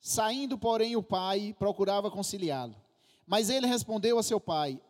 Saindo, 0.00 0.56
porém, 0.56 0.96
o 0.96 1.02
pai 1.02 1.54
procurava 1.58 2.10
conciliá-lo. 2.10 2.74
Mas 3.26 3.50
ele 3.50 3.66
respondeu 3.66 4.18
a 4.18 4.22
seu 4.22 4.40
pai: 4.40 4.80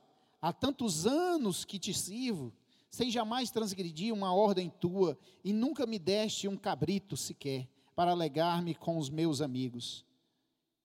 Há 0.40 0.52
tantos 0.52 1.06
anos 1.06 1.64
que 1.64 1.79
te 1.79 1.92
sirvo, 1.92 2.52
sem 2.90 3.10
jamais 3.10 3.50
transgredir 3.50 4.14
uma 4.14 4.32
ordem 4.32 4.70
tua, 4.80 5.18
e 5.44 5.52
nunca 5.52 5.86
me 5.86 5.98
deste 5.98 6.46
um 6.48 6.56
cabrito 6.56 7.16
sequer, 7.16 7.68
para 7.94 8.12
alegar-me 8.12 8.74
com 8.74 8.96
os 8.98 9.10
meus 9.10 9.40
amigos. 9.40 10.04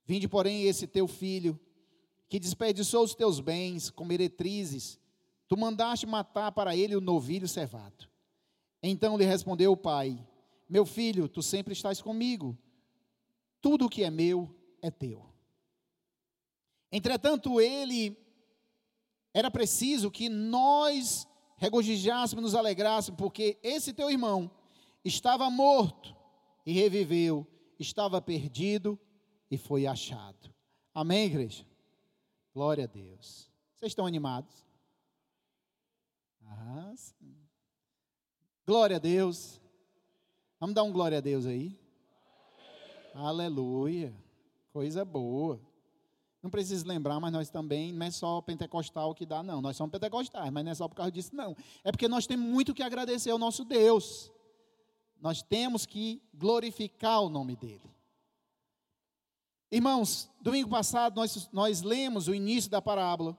Vinde, 0.06 0.28
porém, 0.28 0.63
esse 0.63 0.85
teu 0.85 1.07
filho, 1.07 1.60
que 2.28 2.39
desperdiçou 2.39 3.03
os 3.03 3.15
teus 3.15 3.39
bens 3.39 3.89
com 3.89 4.03
meretrizes, 4.03 4.99
tu 5.47 5.55
mandaste 5.55 6.05
matar 6.05 6.51
para 6.51 6.76
ele 6.76 6.96
o 6.96 7.01
novilho 7.01 7.47
cevado. 7.47 8.07
Então 8.81 9.17
lhe 9.17 9.26
respondeu 9.26 9.71
o 9.71 9.78
pai: 9.78 10.19
Meu 10.67 10.85
filho, 10.85 11.28
tu 11.28 11.42
sempre 11.42 11.73
estás 11.73 12.01
comigo, 12.01 12.57
tudo 13.66 13.88
o 13.88 13.90
que 13.90 14.04
é 14.04 14.12
meu 14.12 14.56
é 14.79 14.92
teu. 14.92 15.28
Entretanto, 16.92 17.60
ele 17.60 18.16
era 19.34 19.50
preciso 19.50 20.12
que 20.12 20.30
nós 20.30 21.28
regozijássemos, 21.58 22.44
nos 22.44 22.54
alegrássemos, 22.54 23.18
porque 23.18 23.58
esse 23.64 23.92
teu 23.92 24.12
irmão 24.12 24.52
estava 25.04 25.50
morto 25.50 26.16
e 26.64 26.73
reviveu, 26.73 27.48
estava 27.80 28.22
perdido 28.22 29.00
e 29.50 29.58
foi 29.58 29.88
achado. 29.88 30.54
Amém, 30.94 31.26
igreja? 31.26 31.66
Glória 32.54 32.84
a 32.84 32.88
Deus. 32.88 33.50
Vocês 33.73 33.94
estão 33.94 34.06
animados? 34.06 34.64
Ah, 36.44 36.94
sim. 36.95 37.36
Glória 38.64 38.98
a 38.98 39.00
Deus. 39.00 39.59
Vamos 40.59 40.76
dar 40.76 40.84
um 40.84 40.92
glória 40.92 41.18
a 41.18 41.22
Deus 41.22 41.48
aí? 41.48 41.84
Aleluia. 43.16 44.14
Coisa 44.74 45.05
boa. 45.05 45.58
Não 46.44 46.50
preciso 46.50 46.86
lembrar, 46.86 47.18
mas 47.20 47.32
nós 47.32 47.50
também, 47.50 47.94
não 47.94 48.06
é 48.06 48.12
só 48.12 48.42
pentecostal 48.42 49.16
que 49.16 49.26
dá, 49.26 49.42
não. 49.42 49.62
Nós 49.62 49.78
somos 49.78 49.92
pentecostais, 49.92 50.52
mas 50.52 50.66
não 50.66 50.72
é 50.72 50.76
só 50.76 50.88
por 50.88 50.95
causa 50.95 51.12
disso, 51.12 51.34
não. 51.34 51.56
É 51.81 51.92
porque 51.92 52.09
nós 52.09 52.28
temos 52.28 52.45
muito 52.45 52.73
que 52.73 52.84
agradecer 52.84 53.31
ao 53.31 53.39
nosso 53.39 53.64
Deus. 53.64 54.30
Nós 55.22 55.42
temos 55.42 55.86
que 55.86 56.22
glorificar 56.34 57.22
o 57.22 57.30
nome 57.30 57.56
dEle. 57.56 57.89
Irmãos, 59.72 60.30
domingo 60.42 60.70
passado 60.70 61.16
nós, 61.16 61.50
nós 61.52 61.82
lemos 61.82 62.28
o 62.28 62.36
início 62.36 62.70
da 62.70 62.82
parábola, 62.82 63.38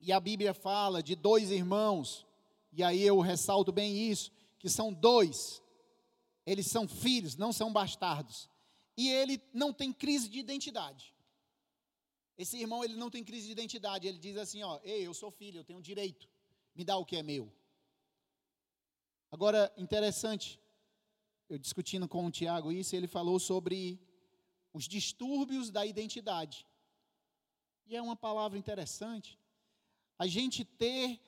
e 0.00 0.12
a 0.12 0.18
Bíblia 0.18 0.52
fala 0.52 1.02
de 1.02 1.14
dois 1.14 1.50
irmãos, 1.50 2.26
e 2.72 2.82
aí 2.82 3.02
eu 3.02 3.20
ressalto 3.20 3.70
bem 3.70 4.10
isso, 4.10 4.32
que 4.58 4.68
são 4.68 4.92
dois, 4.92 5.62
eles 6.44 6.66
são 6.66 6.88
filhos, 6.88 7.36
não 7.36 7.52
são 7.52 7.72
bastardos, 7.72 8.50
e 8.96 9.08
ele 9.08 9.40
não 9.52 9.72
tem 9.72 9.92
crise 9.92 10.28
de 10.28 10.38
identidade. 10.38 11.14
Esse 12.36 12.58
irmão, 12.58 12.82
ele 12.82 12.96
não 12.96 13.10
tem 13.10 13.22
crise 13.22 13.46
de 13.46 13.52
identidade, 13.52 14.06
ele 14.06 14.18
diz 14.18 14.36
assim, 14.36 14.62
ó, 14.62 14.80
ei, 14.82 15.06
eu 15.06 15.14
sou 15.14 15.30
filho, 15.30 15.60
eu 15.60 15.64
tenho 15.64 15.80
direito, 15.80 16.28
me 16.74 16.84
dá 16.84 16.96
o 16.96 17.04
que 17.04 17.16
é 17.16 17.22
meu. 17.22 17.52
Agora, 19.30 19.72
interessante, 19.76 20.60
eu 21.48 21.58
discutindo 21.58 22.08
com 22.08 22.26
o 22.26 22.30
Tiago 22.30 22.72
isso, 22.72 22.94
ele 22.96 23.06
falou 23.06 23.38
sobre 23.38 24.00
os 24.72 24.88
distúrbios 24.88 25.70
da 25.70 25.84
identidade. 25.84 26.66
E 27.86 27.96
é 27.96 28.02
uma 28.02 28.16
palavra 28.16 28.58
interessante. 28.58 29.38
A 30.18 30.26
gente 30.26 30.64
ter, 30.64 31.20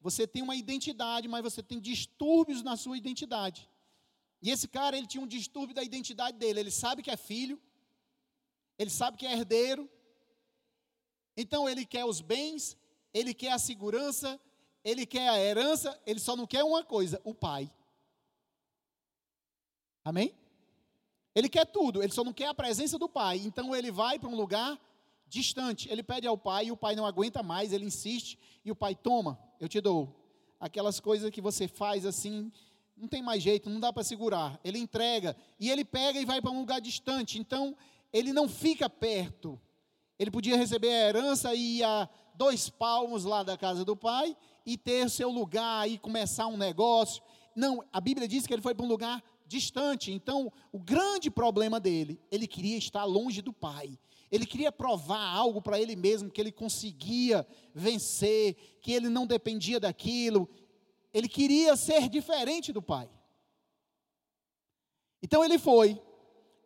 você 0.00 0.26
tem 0.26 0.42
uma 0.42 0.54
identidade, 0.54 1.26
mas 1.26 1.42
você 1.42 1.62
tem 1.62 1.80
distúrbios 1.80 2.62
na 2.62 2.76
sua 2.76 2.96
identidade. 2.96 3.68
E 4.44 4.50
esse 4.50 4.68
cara, 4.68 4.94
ele 4.94 5.06
tinha 5.06 5.24
um 5.24 5.26
distúrbio 5.26 5.74
da 5.74 5.82
identidade 5.82 6.36
dele. 6.36 6.60
Ele 6.60 6.70
sabe 6.70 7.02
que 7.02 7.10
é 7.10 7.16
filho, 7.16 7.58
ele 8.78 8.90
sabe 8.90 9.16
que 9.16 9.24
é 9.24 9.32
herdeiro. 9.32 9.88
Então 11.34 11.66
ele 11.66 11.86
quer 11.86 12.04
os 12.04 12.20
bens, 12.20 12.76
ele 13.14 13.32
quer 13.32 13.52
a 13.52 13.58
segurança, 13.58 14.38
ele 14.84 15.06
quer 15.06 15.30
a 15.30 15.40
herança, 15.40 15.98
ele 16.04 16.20
só 16.20 16.36
não 16.36 16.46
quer 16.46 16.62
uma 16.62 16.84
coisa: 16.84 17.18
o 17.24 17.32
pai. 17.32 17.72
Amém? 20.04 20.34
Ele 21.34 21.48
quer 21.48 21.64
tudo, 21.64 22.02
ele 22.02 22.12
só 22.12 22.22
não 22.22 22.34
quer 22.34 22.48
a 22.48 22.54
presença 22.54 22.98
do 22.98 23.08
pai. 23.08 23.38
Então 23.38 23.74
ele 23.74 23.90
vai 23.90 24.18
para 24.18 24.28
um 24.28 24.36
lugar 24.36 24.78
distante. 25.26 25.88
Ele 25.90 26.02
pede 26.02 26.26
ao 26.26 26.36
pai 26.36 26.66
e 26.66 26.70
o 26.70 26.76
pai 26.76 26.94
não 26.94 27.06
aguenta 27.06 27.42
mais, 27.42 27.72
ele 27.72 27.86
insiste 27.86 28.38
e 28.62 28.70
o 28.70 28.76
pai 28.76 28.94
toma, 28.94 29.38
eu 29.58 29.70
te 29.70 29.80
dou. 29.80 30.14
Aquelas 30.60 31.00
coisas 31.00 31.30
que 31.30 31.40
você 31.40 31.66
faz 31.66 32.04
assim, 32.04 32.52
não 32.96 33.08
tem 33.08 33.22
mais 33.22 33.42
jeito, 33.42 33.68
não 33.68 33.80
dá 33.80 33.92
para 33.92 34.04
segurar. 34.04 34.58
Ele 34.64 34.78
entrega 34.78 35.36
e 35.58 35.70
ele 35.70 35.84
pega 35.84 36.20
e 36.20 36.24
vai 36.24 36.40
para 36.40 36.50
um 36.50 36.60
lugar 36.60 36.80
distante. 36.80 37.38
Então 37.38 37.76
ele 38.12 38.32
não 38.32 38.48
fica 38.48 38.88
perto. 38.88 39.60
Ele 40.18 40.30
podia 40.30 40.56
receber 40.56 40.88
a 40.88 41.08
herança 41.08 41.54
e 41.54 41.78
ir 41.78 41.82
a 41.84 42.08
dois 42.34 42.68
palmos 42.68 43.24
lá 43.24 43.42
da 43.42 43.56
casa 43.56 43.84
do 43.84 43.96
pai 43.96 44.36
e 44.64 44.76
ter 44.76 45.10
seu 45.10 45.28
lugar 45.28 45.88
e 45.88 45.98
começar 45.98 46.46
um 46.46 46.56
negócio. 46.56 47.22
Não, 47.54 47.84
a 47.92 48.00
Bíblia 48.00 48.26
diz 48.26 48.46
que 48.46 48.52
ele 48.52 48.62
foi 48.62 48.74
para 48.74 48.86
um 48.86 48.88
lugar 48.88 49.22
distante. 49.46 50.12
Então, 50.12 50.52
o 50.72 50.78
grande 50.78 51.30
problema 51.30 51.78
dele, 51.78 52.20
ele 52.30 52.46
queria 52.46 52.76
estar 52.76 53.04
longe 53.04 53.42
do 53.42 53.52
pai. 53.52 53.98
Ele 54.30 54.46
queria 54.46 54.72
provar 54.72 55.32
algo 55.32 55.62
para 55.62 55.78
ele 55.78 55.94
mesmo, 55.94 56.30
que 56.30 56.40
ele 56.40 56.50
conseguia 56.50 57.46
vencer, 57.72 58.56
que 58.80 58.92
ele 58.92 59.08
não 59.08 59.26
dependia 59.26 59.78
daquilo. 59.78 60.48
Ele 61.14 61.28
queria 61.28 61.76
ser 61.76 62.08
diferente 62.08 62.72
do 62.72 62.82
pai. 62.82 63.08
Então 65.22 65.42
ele 65.42 65.58
foi, 65.58 66.02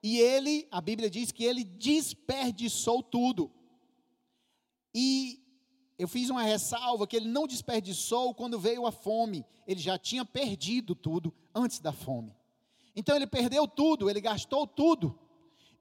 e 0.02 0.18
ele, 0.18 0.66
a 0.70 0.80
Bíblia 0.80 1.08
diz 1.08 1.30
que 1.30 1.44
ele 1.44 1.62
desperdiçou 1.62 3.02
tudo. 3.02 3.52
E 4.94 5.40
eu 5.98 6.08
fiz 6.08 6.30
uma 6.30 6.42
ressalva 6.42 7.06
que 7.06 7.16
ele 7.16 7.28
não 7.28 7.46
desperdiçou 7.46 8.34
quando 8.34 8.58
veio 8.58 8.86
a 8.86 8.90
fome, 8.90 9.44
ele 9.66 9.80
já 9.80 9.98
tinha 9.98 10.24
perdido 10.24 10.94
tudo 10.94 11.32
antes 11.54 11.78
da 11.78 11.92
fome. 11.92 12.34
Então 12.96 13.14
ele 13.14 13.26
perdeu 13.26 13.68
tudo, 13.68 14.08
ele 14.08 14.20
gastou 14.20 14.66
tudo. 14.66 15.16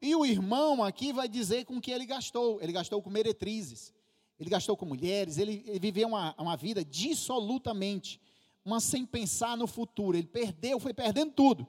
E 0.00 0.14
o 0.14 0.24
irmão 0.24 0.84
aqui 0.84 1.12
vai 1.12 1.28
dizer 1.28 1.64
com 1.64 1.80
que 1.80 1.90
ele 1.90 2.06
gastou. 2.06 2.60
Ele 2.62 2.72
gastou 2.72 3.02
com 3.02 3.10
meretrizes, 3.10 3.92
ele 4.38 4.50
gastou 4.50 4.76
com 4.76 4.86
mulheres, 4.86 5.38
ele, 5.38 5.64
ele 5.66 5.80
viveu 5.80 6.08
uma, 6.08 6.34
uma 6.38 6.56
vida 6.56 6.84
dissolutamente, 6.84 8.20
uma 8.68 8.80
sem 8.80 9.04
pensar 9.04 9.56
no 9.56 9.66
futuro. 9.66 10.16
Ele 10.16 10.26
perdeu, 10.26 10.78
foi 10.78 10.94
perdendo 10.94 11.32
tudo. 11.32 11.66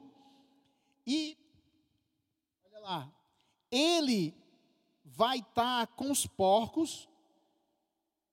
E, 1.06 1.36
olha 2.64 2.80
lá, 2.80 3.12
ele 3.70 4.34
vai 5.04 5.38
estar 5.38 5.86
tá 5.86 5.92
com 5.94 6.10
os 6.10 6.26
porcos, 6.26 7.08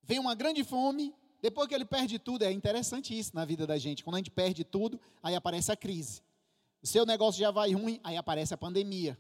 vem 0.04 0.20
uma 0.20 0.36
grande 0.36 0.64
fome, 0.64 1.16
depois 1.42 1.68
que 1.68 1.76
ele 1.76 1.86
perde 1.86 2.20
tudo, 2.20 2.44
é 2.44 2.52
interessante 2.52 3.18
isso 3.18 3.36
na 3.36 3.46
vida 3.46 3.66
da 3.66 3.78
gente. 3.78 4.04
Quando 4.04 4.16
a 4.16 4.20
gente 4.20 4.32
perde 4.32 4.64
tudo, 4.64 5.00
aí 5.24 5.36
aparece 5.36 5.72
a 5.72 5.76
crise 5.76 6.22
o 6.82 6.88
seu 6.88 7.06
negócio 7.06 7.40
já 7.40 7.52
vai 7.52 7.74
ruim, 7.74 8.00
aí 8.04 8.18
aparece 8.18 8.54
a 8.54 8.58
pandemia. 8.58 9.18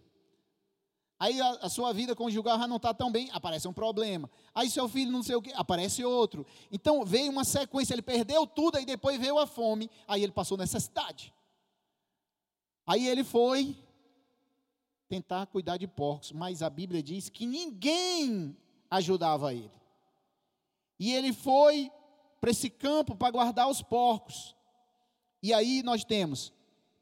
Aí 1.19 1.41
a, 1.41 1.49
a 1.61 1.69
sua 1.69 1.91
vida 1.93 2.15
conjugal 2.15 2.59
já 2.59 2.67
não 2.67 2.75
está 2.77 2.93
tão 2.93 3.11
bem, 3.11 3.29
aparece 3.31 3.67
um 3.67 3.73
problema. 3.73 4.29
Aí 4.53 4.69
seu 4.69 4.87
filho 4.87 5.11
não 5.11 5.23
sei 5.23 5.35
o 5.35 5.41
que, 5.41 5.51
aparece 5.53 6.03
outro. 6.03 6.45
Então 6.71 7.03
veio 7.03 7.31
uma 7.31 7.43
sequência, 7.43 7.93
ele 7.93 8.03
perdeu 8.03 8.45
tudo, 8.45 8.77
aí 8.77 8.85
depois 8.85 9.19
veio 9.19 9.39
a 9.39 9.47
fome, 9.47 9.89
aí 10.07 10.21
ele 10.21 10.31
passou 10.31 10.57
necessidade. 10.57 11.33
Aí 12.85 13.07
ele 13.07 13.23
foi 13.23 13.75
tentar 15.09 15.47
cuidar 15.47 15.77
de 15.77 15.87
porcos, 15.87 16.31
mas 16.31 16.61
a 16.61 16.69
Bíblia 16.69 17.01
diz 17.01 17.29
que 17.29 17.45
ninguém 17.45 18.55
ajudava 18.89 19.53
ele. 19.53 19.71
E 20.99 21.13
ele 21.13 21.33
foi 21.33 21.91
para 22.39 22.51
esse 22.51 22.69
campo 22.69 23.15
para 23.15 23.31
guardar 23.31 23.67
os 23.67 23.81
porcos. 23.81 24.55
E 25.41 25.53
aí 25.53 25.81
nós 25.81 26.03
temos 26.03 26.53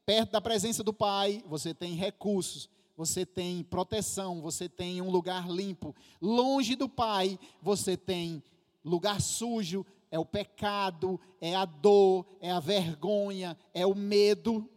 perto 0.06 0.32
da 0.32 0.42
presença 0.42 0.84
do 0.84 0.94
Pai, 0.94 1.44
você 1.48 1.74
tem 1.74 1.94
recursos, 1.96 2.70
você 2.96 3.26
tem 3.26 3.64
proteção, 3.64 4.42
você 4.42 4.70
tem 4.70 5.02
um 5.02 5.10
lugar 5.10 5.50
limpo. 5.50 5.96
Longe 6.22 6.76
do 6.76 6.88
Pai, 6.88 7.38
você 7.62 7.98
tem 7.98 8.42
lugar 8.84 9.20
sujo, 9.22 9.86
é 10.10 10.18
o 10.18 10.26
pecado, 10.26 11.20
é 11.42 11.56
a 11.56 11.66
dor, 11.66 12.26
é 12.40 12.52
a 12.52 12.60
vergonha, 12.60 13.58
é 13.74 13.86
o 13.86 13.96
medo. 13.96 14.70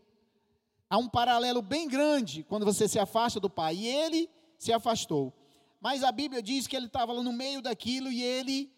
Há 0.91 0.99
um 0.99 1.09
paralelo 1.09 1.63
bem 1.63 1.87
grande 1.87 2.43
quando 2.43 2.65
você 2.65 2.89
se 2.89 2.99
afasta 2.99 3.39
do 3.39 3.49
Pai. 3.49 3.77
E 3.77 3.87
ele 3.87 4.29
se 4.59 4.73
afastou. 4.73 5.33
Mas 5.81 6.03
a 6.03 6.11
Bíblia 6.11 6.43
diz 6.43 6.67
que 6.67 6.75
ele 6.75 6.87
estava 6.87 7.15
no 7.23 7.33
meio 7.33 7.63
daquilo 7.63 8.11
e 8.11 8.23
ele, 8.23 8.73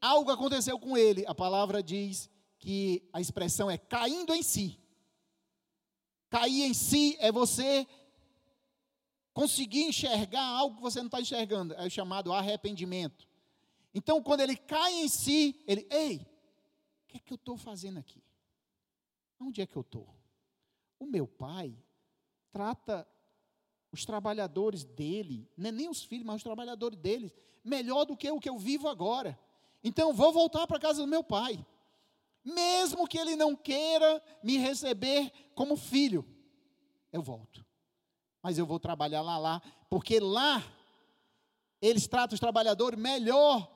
algo 0.00 0.30
aconteceu 0.30 0.78
com 0.78 0.98
ele. 0.98 1.24
A 1.26 1.34
palavra 1.34 1.82
diz 1.82 2.28
que 2.58 3.02
a 3.12 3.20
expressão 3.20 3.70
é 3.70 3.78
caindo 3.78 4.34
em 4.34 4.42
si. 4.42 4.78
Cair 6.28 6.64
em 6.64 6.74
si 6.74 7.16
é 7.20 7.30
você 7.30 7.86
conseguir 9.32 9.84
enxergar 9.84 10.44
algo 10.44 10.76
que 10.76 10.82
você 10.82 10.98
não 10.98 11.06
está 11.06 11.20
enxergando. 11.20 11.74
É 11.74 11.86
o 11.86 11.90
chamado 11.90 12.32
arrependimento. 12.32 13.26
Então, 13.94 14.22
quando 14.22 14.40
ele 14.40 14.56
cai 14.56 14.92
em 14.94 15.08
si, 15.08 15.62
ele, 15.66 15.86
ei, 15.90 16.26
o 17.04 17.06
que 17.08 17.16
é 17.16 17.20
que 17.20 17.32
eu 17.32 17.36
estou 17.36 17.56
fazendo 17.56 17.98
aqui? 17.98 18.22
Onde 19.40 19.60
é 19.60 19.66
que 19.66 19.76
eu 19.76 19.82
estou? 19.82 20.08
O 20.98 21.06
meu 21.06 21.26
pai 21.26 21.76
trata 22.50 23.06
os 23.90 24.04
trabalhadores 24.04 24.84
dele, 24.84 25.50
não 25.56 25.68
é 25.68 25.72
nem 25.72 25.88
os 25.88 26.02
filhos, 26.02 26.24
mas 26.24 26.36
os 26.36 26.42
trabalhadores 26.42 26.98
deles, 26.98 27.32
melhor 27.62 28.04
do 28.04 28.16
que 28.16 28.30
o 28.30 28.40
que 28.40 28.48
eu 28.48 28.58
vivo 28.58 28.88
agora. 28.88 29.38
Então, 29.84 30.12
vou 30.14 30.32
voltar 30.32 30.66
para 30.66 30.78
casa 30.78 31.02
do 31.02 31.08
meu 31.08 31.22
pai. 31.22 31.64
Mesmo 32.44 33.06
que 33.06 33.18
ele 33.18 33.36
não 33.36 33.54
queira 33.54 34.22
me 34.42 34.56
receber 34.56 35.30
como 35.54 35.76
filho, 35.76 36.26
eu 37.12 37.22
volto. 37.22 37.64
Mas 38.42 38.58
eu 38.58 38.66
vou 38.66 38.80
trabalhar 38.80 39.22
lá, 39.22 39.38
lá, 39.38 39.62
porque 39.88 40.18
lá 40.18 40.64
eles 41.80 42.06
tratam 42.06 42.34
os 42.34 42.40
trabalhadores 42.40 42.98
melhor 42.98 43.70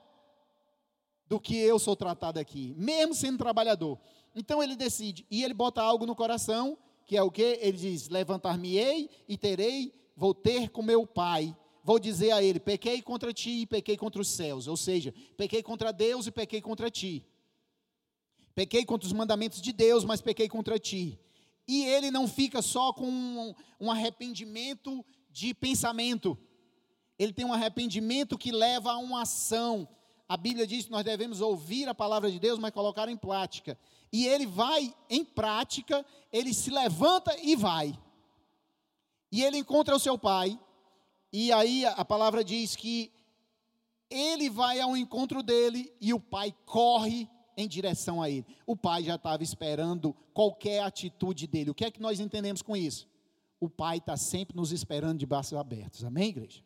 do 1.26 1.40
que 1.40 1.56
eu 1.56 1.78
sou 1.78 1.96
tratado 1.96 2.38
aqui, 2.38 2.74
mesmo 2.76 3.14
sendo 3.14 3.38
trabalhador. 3.38 3.98
Então 4.34 4.62
ele 4.62 4.76
decide, 4.76 5.26
e 5.30 5.42
ele 5.42 5.54
bota 5.54 5.82
algo 5.82 6.06
no 6.06 6.14
coração, 6.14 6.78
que 7.04 7.16
é 7.16 7.22
o 7.22 7.30
que? 7.30 7.58
Ele 7.60 7.76
diz: 7.76 8.08
Levantar-me-ei 8.08 9.08
e 9.28 9.36
terei 9.36 9.94
vou 10.16 10.34
ter 10.34 10.70
com 10.70 10.82
meu 10.82 11.06
pai, 11.06 11.54
vou 11.84 11.98
dizer 11.98 12.32
a 12.32 12.42
ele: 12.42 12.58
pequei 12.58 13.02
contra 13.02 13.32
ti 13.32 13.62
e 13.62 13.66
pequei 13.66 13.96
contra 13.96 14.20
os 14.20 14.28
céus. 14.28 14.66
Ou 14.66 14.76
seja, 14.76 15.14
pequei 15.36 15.62
contra 15.62 15.92
Deus 15.92 16.26
e 16.26 16.32
pequei 16.32 16.60
contra 16.60 16.90
ti. 16.90 17.24
Pequei 18.54 18.86
contra 18.86 19.06
os 19.06 19.12
mandamentos 19.12 19.60
de 19.60 19.72
Deus, 19.72 20.02
mas 20.04 20.22
pequei 20.22 20.48
contra 20.48 20.78
ti. 20.78 21.20
E 21.66 21.84
ele 21.84 22.10
não 22.10 22.28
fica 22.28 22.62
só 22.62 22.92
com 22.92 23.08
um, 23.08 23.54
um 23.80 23.90
arrependimento 23.90 25.04
de 25.30 25.52
pensamento. 25.52 26.38
Ele 27.18 27.32
tem 27.32 27.44
um 27.44 27.52
arrependimento 27.52 28.38
que 28.38 28.52
leva 28.52 28.92
a 28.92 28.98
uma 28.98 29.22
ação. 29.22 29.88
A 30.28 30.36
Bíblia 30.36 30.66
diz 30.66 30.86
que 30.86 30.90
nós 30.90 31.04
devemos 31.04 31.40
ouvir 31.40 31.88
a 31.88 31.94
palavra 31.94 32.30
de 32.30 32.38
Deus, 32.38 32.58
mas 32.58 32.72
colocar 32.72 33.08
em 33.08 33.16
prática. 33.16 33.78
E 34.12 34.26
ele 34.26 34.46
vai 34.46 34.94
em 35.10 35.24
prática, 35.24 36.04
ele 36.32 36.54
se 36.54 36.70
levanta 36.70 37.36
e 37.42 37.56
vai. 37.56 37.98
E 39.30 39.42
ele 39.42 39.58
encontra 39.58 39.94
o 39.94 40.00
seu 40.00 40.16
pai, 40.16 40.58
e 41.32 41.52
aí 41.52 41.84
a 41.84 42.04
palavra 42.04 42.44
diz 42.44 42.76
que 42.76 43.12
ele 44.08 44.48
vai 44.48 44.80
ao 44.80 44.96
encontro 44.96 45.42
dele 45.42 45.92
e 46.00 46.14
o 46.14 46.20
pai 46.20 46.54
corre 46.64 47.28
em 47.56 47.66
direção 47.66 48.20
a 48.22 48.28
ele. 48.28 48.46
O 48.66 48.76
pai 48.76 49.04
já 49.04 49.14
estava 49.14 49.42
esperando 49.42 50.14
qualquer 50.34 50.82
atitude 50.82 51.46
dele. 51.46 51.70
O 51.70 51.74
que 51.74 51.84
é 51.84 51.90
que 51.90 52.00
nós 52.00 52.20
entendemos 52.20 52.62
com 52.62 52.76
isso? 52.76 53.08
O 53.58 53.68
pai 53.68 53.98
está 53.98 54.16
sempre 54.16 54.56
nos 54.56 54.72
esperando 54.72 55.18
de 55.18 55.26
braços 55.26 55.54
abertos. 55.54 56.04
Amém, 56.04 56.28
igreja? 56.28 56.62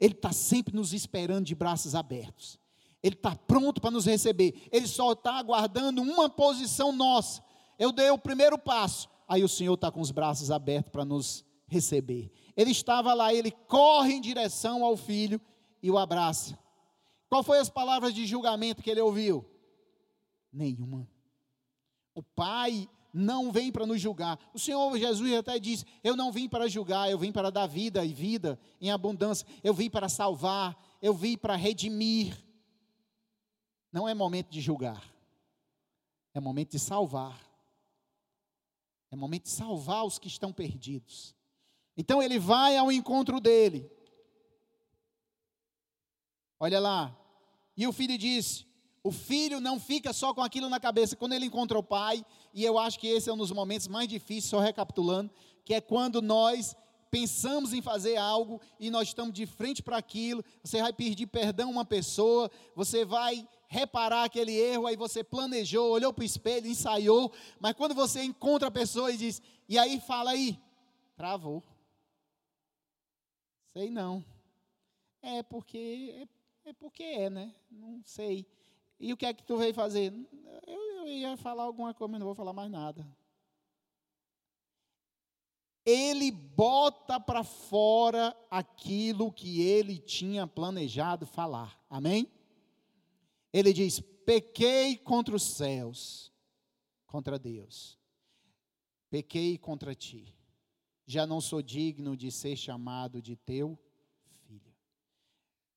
Ele 0.00 0.14
está 0.14 0.32
sempre 0.32 0.74
nos 0.74 0.92
esperando 0.92 1.44
de 1.44 1.54
braços 1.54 1.94
abertos. 1.94 2.58
Ele 3.02 3.14
está 3.14 3.34
pronto 3.36 3.80
para 3.80 3.90
nos 3.90 4.06
receber. 4.06 4.68
Ele 4.72 4.86
só 4.86 5.12
está 5.12 5.34
aguardando 5.34 6.02
uma 6.02 6.28
posição 6.28 6.90
nossa. 6.90 7.42
Eu 7.78 7.92
dei 7.92 8.10
o 8.10 8.18
primeiro 8.18 8.58
passo. 8.58 9.08
Aí 9.28 9.44
o 9.44 9.48
Senhor 9.48 9.74
está 9.74 9.90
com 9.90 10.00
os 10.00 10.10
braços 10.10 10.50
abertos 10.50 10.90
para 10.90 11.04
nos 11.04 11.44
receber. 11.68 12.32
Ele 12.56 12.70
estava 12.70 13.14
lá, 13.14 13.32
ele 13.32 13.50
corre 13.50 14.14
em 14.14 14.20
direção 14.20 14.84
ao 14.84 14.96
filho 14.96 15.40
e 15.82 15.90
o 15.90 15.98
abraça. 15.98 16.58
Qual 17.28 17.42
foi 17.42 17.58
as 17.58 17.68
palavras 17.68 18.14
de 18.14 18.26
julgamento 18.26 18.82
que 18.82 18.90
ele 18.90 19.00
ouviu? 19.00 19.44
Nenhuma. 20.52 21.08
O 22.14 22.22
pai 22.22 22.88
não 23.12 23.50
vem 23.50 23.72
para 23.72 23.86
nos 23.86 24.00
julgar. 24.00 24.38
O 24.52 24.58
Senhor 24.58 24.96
Jesus 24.98 25.34
até 25.34 25.58
disse: 25.58 25.84
Eu 26.02 26.16
não 26.16 26.32
vim 26.32 26.48
para 26.48 26.68
julgar, 26.68 27.10
eu 27.10 27.18
vim 27.18 27.32
para 27.32 27.50
dar 27.50 27.66
vida 27.66 28.04
e 28.04 28.12
vida 28.12 28.58
em 28.80 28.90
abundância. 28.90 29.46
Eu 29.62 29.74
vim 29.74 29.88
para 29.90 30.08
salvar, 30.08 30.76
eu 31.00 31.14
vim 31.14 31.36
para 31.36 31.56
redimir. 31.56 32.36
Não 33.92 34.08
é 34.08 34.14
momento 34.14 34.50
de 34.50 34.60
julgar, 34.60 35.02
é 36.34 36.40
momento 36.40 36.72
de 36.72 36.78
salvar. 36.78 37.48
É 39.10 39.16
momento 39.16 39.44
de 39.44 39.50
salvar 39.50 40.04
os 40.04 40.18
que 40.18 40.28
estão 40.28 40.52
perdidos. 40.52 41.34
Então 41.96 42.22
ele 42.22 42.38
vai 42.38 42.76
ao 42.76 42.92
encontro 42.92 43.40
dele. 43.40 43.90
Olha 46.60 46.78
lá. 46.78 47.16
E 47.76 47.86
o 47.86 47.92
filho 47.92 48.18
disse: 48.18 48.67
o 49.08 49.10
filho 49.10 49.58
não 49.58 49.80
fica 49.80 50.12
só 50.12 50.34
com 50.34 50.42
aquilo 50.42 50.68
na 50.68 50.78
cabeça. 50.78 51.16
Quando 51.16 51.32
ele 51.32 51.46
encontra 51.46 51.78
o 51.78 51.82
pai, 51.82 52.22
e 52.52 52.62
eu 52.62 52.78
acho 52.78 52.98
que 52.98 53.06
esse 53.06 53.30
é 53.30 53.32
um 53.32 53.38
dos 53.38 53.50
momentos 53.50 53.88
mais 53.88 54.06
difíceis, 54.06 54.50
só 54.50 54.60
recapitulando, 54.60 55.30
que 55.64 55.72
é 55.72 55.80
quando 55.80 56.20
nós 56.20 56.76
pensamos 57.10 57.72
em 57.72 57.80
fazer 57.80 58.16
algo 58.16 58.60
e 58.78 58.90
nós 58.90 59.08
estamos 59.08 59.32
de 59.32 59.46
frente 59.46 59.82
para 59.82 59.96
aquilo, 59.96 60.44
você 60.62 60.82
vai 60.82 60.92
pedir 60.92 61.26
perdão 61.26 61.68
a 61.68 61.72
uma 61.72 61.84
pessoa, 61.86 62.50
você 62.74 63.02
vai 63.02 63.48
reparar 63.66 64.24
aquele 64.24 64.52
erro, 64.52 64.86
aí 64.86 64.94
você 64.94 65.24
planejou, 65.24 65.90
olhou 65.90 66.12
para 66.12 66.22
o 66.22 66.26
espelho, 66.26 66.66
ensaiou, 66.66 67.32
mas 67.58 67.72
quando 67.72 67.94
você 67.94 68.22
encontra 68.22 68.68
a 68.68 68.70
pessoa 68.70 69.10
e 69.10 69.16
diz, 69.16 69.40
e 69.66 69.78
aí 69.78 70.00
fala 70.00 70.32
aí, 70.32 70.58
travou. 71.16 71.62
Sei 73.72 73.88
não. 73.88 74.22
É 75.22 75.42
porque 75.42 76.14
é, 76.64 76.68
é 76.68 76.72
porque 76.74 77.02
é, 77.02 77.30
né? 77.30 77.54
Não 77.70 78.02
sei. 78.04 78.46
E 78.98 79.12
o 79.12 79.16
que 79.16 79.26
é 79.26 79.32
que 79.32 79.42
tu 79.42 79.56
veio 79.56 79.74
fazer? 79.74 80.12
Eu, 80.66 80.80
eu 80.80 81.08
ia 81.08 81.36
falar 81.36 81.64
alguma 81.64 81.94
coisa, 81.94 82.10
mas 82.10 82.20
não 82.20 82.26
vou 82.26 82.34
falar 82.34 82.52
mais 82.52 82.70
nada. 82.70 83.06
Ele 85.84 86.30
bota 86.30 87.18
para 87.18 87.42
fora 87.42 88.36
aquilo 88.50 89.32
que 89.32 89.62
ele 89.62 89.98
tinha 89.98 90.46
planejado 90.46 91.26
falar. 91.26 91.80
Amém? 91.88 92.30
Ele 93.52 93.72
diz: 93.72 94.00
pequei 94.00 94.96
contra 94.96 95.34
os 95.34 95.42
céus, 95.42 96.32
contra 97.06 97.38
Deus. 97.38 97.96
Pequei 99.10 99.56
contra 99.56 99.94
ti 99.94 100.38
já 101.08 101.26
não 101.26 101.40
sou 101.40 101.62
digno 101.62 102.14
de 102.14 102.30
ser 102.30 102.54
chamado 102.54 103.22
de 103.22 103.34
teu 103.34 103.78
filho. 104.46 104.74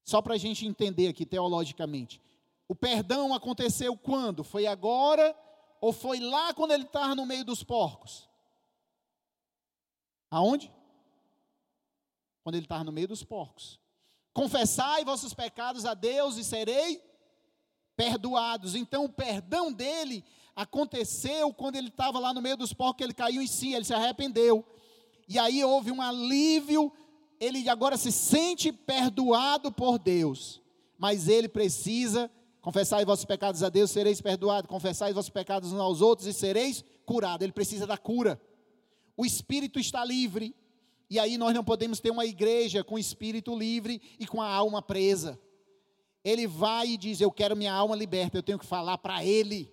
Só 0.03 0.21
para 0.21 0.33
a 0.33 0.37
gente 0.37 0.67
entender 0.67 1.07
aqui 1.07 1.25
teologicamente, 1.25 2.21
o 2.71 2.75
perdão 2.75 3.33
aconteceu 3.33 3.97
quando? 3.97 4.45
Foi 4.45 4.65
agora 4.65 5.35
ou 5.81 5.91
foi 5.91 6.21
lá 6.21 6.53
quando 6.53 6.71
ele 6.71 6.85
estava 6.85 7.13
no 7.13 7.25
meio 7.25 7.43
dos 7.43 7.65
porcos? 7.65 8.29
Aonde? 10.29 10.71
Quando 12.41 12.55
ele 12.55 12.63
estava 12.63 12.85
no 12.85 12.91
meio 12.93 13.09
dos 13.09 13.25
porcos. 13.25 13.77
Confessai 14.31 15.03
vossos 15.03 15.33
pecados 15.33 15.83
a 15.83 15.93
Deus 15.93 16.37
e 16.37 16.45
serei 16.45 17.03
perdoados. 17.97 18.73
Então 18.73 19.03
o 19.03 19.09
perdão 19.09 19.69
dele 19.73 20.23
aconteceu 20.55 21.53
quando 21.53 21.75
ele 21.75 21.89
estava 21.89 22.19
lá 22.19 22.33
no 22.33 22.41
meio 22.41 22.55
dos 22.55 22.71
porcos, 22.71 23.03
ele 23.03 23.13
caiu 23.13 23.41
em 23.41 23.47
si, 23.47 23.73
ele 23.73 23.83
se 23.83 23.93
arrependeu 23.93 24.65
e 25.27 25.37
aí 25.37 25.61
houve 25.61 25.91
um 25.91 26.01
alívio, 26.01 26.89
ele 27.37 27.67
agora 27.67 27.97
se 27.97 28.13
sente 28.13 28.71
perdoado 28.71 29.73
por 29.73 29.99
Deus, 29.99 30.61
mas 30.97 31.27
ele 31.27 31.49
precisa 31.49 32.31
confessar 32.61 33.03
vossos 33.05 33.25
pecados 33.25 33.63
a 33.63 33.69
Deus, 33.69 33.91
sereis 33.91 34.21
perdoados, 34.21 34.69
confessar 34.69 35.11
vossos 35.13 35.29
pecados 35.29 35.73
uns 35.73 35.79
aos 35.79 36.01
outros 36.01 36.27
e 36.27 36.33
sereis 36.33 36.83
curados. 37.05 37.43
Ele 37.43 37.51
precisa 37.51 37.87
da 37.87 37.97
cura. 37.97 38.39
O 39.17 39.25
espírito 39.25 39.79
está 39.79 40.05
livre, 40.05 40.55
e 41.09 41.19
aí 41.19 41.37
nós 41.37 41.53
não 41.53 41.63
podemos 41.63 41.99
ter 41.99 42.11
uma 42.11 42.25
igreja 42.25 42.83
com 42.83 42.97
espírito 42.97 43.57
livre 43.57 44.01
e 44.19 44.25
com 44.25 44.41
a 44.41 44.47
alma 44.47 44.81
presa. 44.81 45.39
Ele 46.23 46.47
vai 46.47 46.89
e 46.89 46.97
diz: 46.97 47.19
Eu 47.19 47.31
quero 47.31 47.55
minha 47.55 47.73
alma 47.73 47.95
liberta, 47.95 48.37
eu 48.37 48.43
tenho 48.43 48.59
que 48.59 48.65
falar 48.65 48.97
para 48.99 49.25
Ele, 49.25 49.71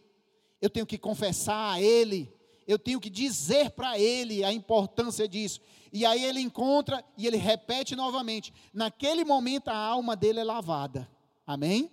eu 0.60 0.70
tenho 0.70 0.86
que 0.86 0.98
confessar 0.98 1.74
a 1.74 1.80
Ele, 1.80 2.32
eu 2.68 2.78
tenho 2.78 3.00
que 3.00 3.08
dizer 3.08 3.70
para 3.70 3.98
ele 3.98 4.44
a 4.44 4.52
importância 4.52 5.26
disso. 5.26 5.58
E 5.90 6.04
aí 6.04 6.22
ele 6.22 6.38
encontra 6.38 7.02
e 7.16 7.26
ele 7.26 7.38
repete 7.38 7.96
novamente. 7.96 8.52
Naquele 8.74 9.24
momento 9.24 9.68
a 9.68 9.76
alma 9.76 10.14
dele 10.14 10.40
é 10.40 10.44
lavada. 10.44 11.08
Amém? 11.46 11.90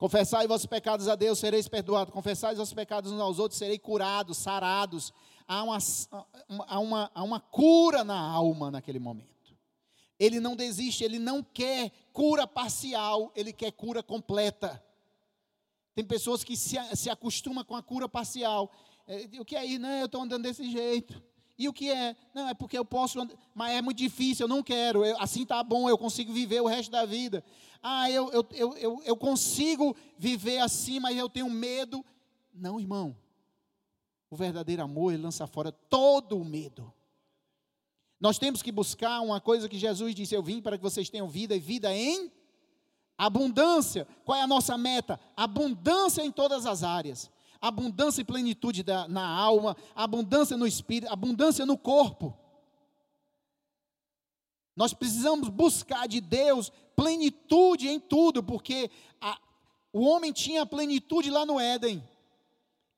Confessai 0.00 0.48
vossos 0.48 0.66
pecados 0.66 1.06
a 1.08 1.14
Deus, 1.14 1.38
sereis 1.38 1.68
perdoados. 1.68 2.12
Confessai 2.12 2.54
vossos 2.54 2.72
pecados 2.74 3.12
uns 3.12 3.20
aos 3.20 3.38
outros, 3.38 3.58
sereis 3.58 3.78
curados, 3.78 4.38
sarados. 4.38 5.12
Há 5.46 5.62
uma, 5.62 5.78
há, 6.66 6.80
uma, 6.80 7.10
há 7.14 7.22
uma 7.22 7.38
cura 7.38 8.02
na 8.02 8.18
alma 8.18 8.70
naquele 8.70 8.98
momento. 8.98 9.28
Ele 10.18 10.40
não 10.40 10.56
desiste, 10.56 11.04
ele 11.04 11.18
não 11.18 11.42
quer 11.42 11.92
cura 12.12 12.46
parcial, 12.46 13.30
ele 13.36 13.52
quer 13.52 13.72
cura 13.72 14.02
completa. 14.02 14.82
Tem 15.94 16.04
pessoas 16.04 16.42
que 16.42 16.56
se, 16.56 16.76
se 16.96 17.10
acostumam 17.10 17.62
com 17.62 17.76
a 17.76 17.82
cura 17.82 18.08
parcial 18.08 18.72
é, 19.10 19.28
o 19.40 19.44
que 19.44 19.56
é 19.56 19.64
isso? 19.66 19.80
Não, 19.80 19.90
eu 19.90 20.06
estou 20.06 20.22
andando 20.22 20.44
desse 20.44 20.70
jeito. 20.70 21.20
E 21.60 21.68
o 21.68 21.74
que 21.74 21.90
é? 21.90 22.16
Não, 22.32 22.48
é 22.48 22.54
porque 22.54 22.78
eu 22.78 22.86
posso, 22.86 23.18
mas 23.54 23.72
é 23.72 23.82
muito 23.82 23.98
difícil, 23.98 24.44
eu 24.44 24.48
não 24.48 24.62
quero. 24.62 25.04
Eu, 25.04 25.14
assim 25.20 25.42
está 25.42 25.62
bom, 25.62 25.90
eu 25.90 25.98
consigo 25.98 26.32
viver 26.32 26.62
o 26.62 26.66
resto 26.66 26.90
da 26.90 27.04
vida. 27.04 27.44
Ah, 27.82 28.10
eu, 28.10 28.32
eu, 28.32 28.48
eu, 28.52 28.76
eu, 28.78 29.02
eu 29.04 29.14
consigo 29.14 29.94
viver 30.16 30.60
assim, 30.60 30.98
mas 30.98 31.18
eu 31.18 31.28
tenho 31.28 31.50
medo. 31.50 32.02
Não, 32.54 32.80
irmão. 32.80 33.14
O 34.30 34.36
verdadeiro 34.36 34.82
amor, 34.82 35.12
ele 35.12 35.22
lança 35.22 35.46
fora 35.46 35.70
todo 35.70 36.38
o 36.40 36.44
medo. 36.46 36.90
Nós 38.18 38.38
temos 38.38 38.62
que 38.62 38.72
buscar 38.72 39.20
uma 39.20 39.38
coisa 39.38 39.68
que 39.68 39.78
Jesus 39.78 40.14
disse: 40.14 40.34
Eu 40.34 40.42
vim 40.42 40.62
para 40.62 40.78
que 40.78 40.82
vocês 40.82 41.10
tenham 41.10 41.28
vida 41.28 41.54
e 41.54 41.60
vida 41.60 41.94
em 41.94 42.32
abundância. 43.18 44.08
Qual 44.24 44.38
é 44.38 44.40
a 44.40 44.46
nossa 44.46 44.78
meta? 44.78 45.20
Abundância 45.36 46.22
em 46.22 46.32
todas 46.32 46.64
as 46.64 46.82
áreas 46.82 47.30
abundância 47.60 48.22
e 48.22 48.24
plenitude 48.24 48.82
da, 48.82 49.06
na 49.06 49.26
alma, 49.26 49.76
abundância 49.94 50.56
no 50.56 50.66
espírito, 50.66 51.12
abundância 51.12 51.66
no 51.66 51.76
corpo. 51.76 52.36
Nós 54.74 54.94
precisamos 54.94 55.48
buscar 55.48 56.08
de 56.08 56.20
Deus 56.20 56.72
plenitude 56.96 57.88
em 57.88 58.00
tudo, 58.00 58.42
porque 58.42 58.90
a, 59.20 59.38
o 59.92 60.00
homem 60.00 60.32
tinha 60.32 60.64
plenitude 60.64 61.30
lá 61.30 61.44
no 61.44 61.60
Éden. 61.60 62.02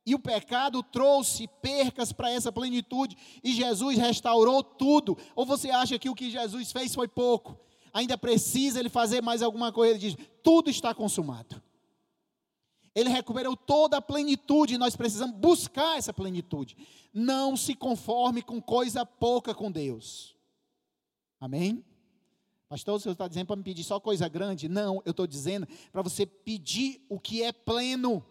E 0.04 0.14
o 0.14 0.18
pecado 0.18 0.82
trouxe 0.82 1.48
percas 1.60 2.12
para 2.12 2.30
essa 2.30 2.50
plenitude, 2.50 3.16
e 3.42 3.52
Jesus 3.52 3.96
restaurou 3.98 4.62
tudo. 4.62 5.16
Ou 5.34 5.46
você 5.46 5.70
acha 5.70 5.98
que 5.98 6.10
o 6.10 6.14
que 6.14 6.30
Jesus 6.30 6.72
fez 6.72 6.94
foi 6.94 7.06
pouco? 7.06 7.58
Ainda 7.92 8.18
precisa 8.18 8.80
ele 8.80 8.88
fazer 8.88 9.22
mais 9.22 9.42
alguma 9.42 9.70
coisa? 9.72 9.92
Ele 9.92 10.00
diz: 10.00 10.16
tudo 10.42 10.70
está 10.70 10.94
consumado. 10.94 11.62
Ele 12.94 13.08
recuperou 13.08 13.56
toda 13.56 13.96
a 13.96 14.02
plenitude, 14.02 14.74
e 14.74 14.78
nós 14.78 14.96
precisamos 14.96 15.36
buscar 15.36 15.98
essa 15.98 16.12
plenitude. 16.12 16.76
Não 17.12 17.56
se 17.56 17.74
conforme 17.74 18.42
com 18.42 18.60
coisa 18.60 19.04
pouca 19.06 19.54
com 19.54 19.70
Deus. 19.70 20.36
Amém? 21.40 21.84
Pastor, 22.68 23.00
você 23.00 23.10
está 23.10 23.28
dizendo 23.28 23.46
para 23.46 23.56
me 23.56 23.62
pedir 23.62 23.84
só 23.84 24.00
coisa 24.00 24.28
grande? 24.28 24.68
Não, 24.68 25.02
eu 25.04 25.10
estou 25.10 25.26
dizendo 25.26 25.66
para 25.90 26.02
você 26.02 26.24
pedir 26.24 27.04
o 27.08 27.18
que 27.18 27.42
é 27.42 27.52
pleno. 27.52 28.24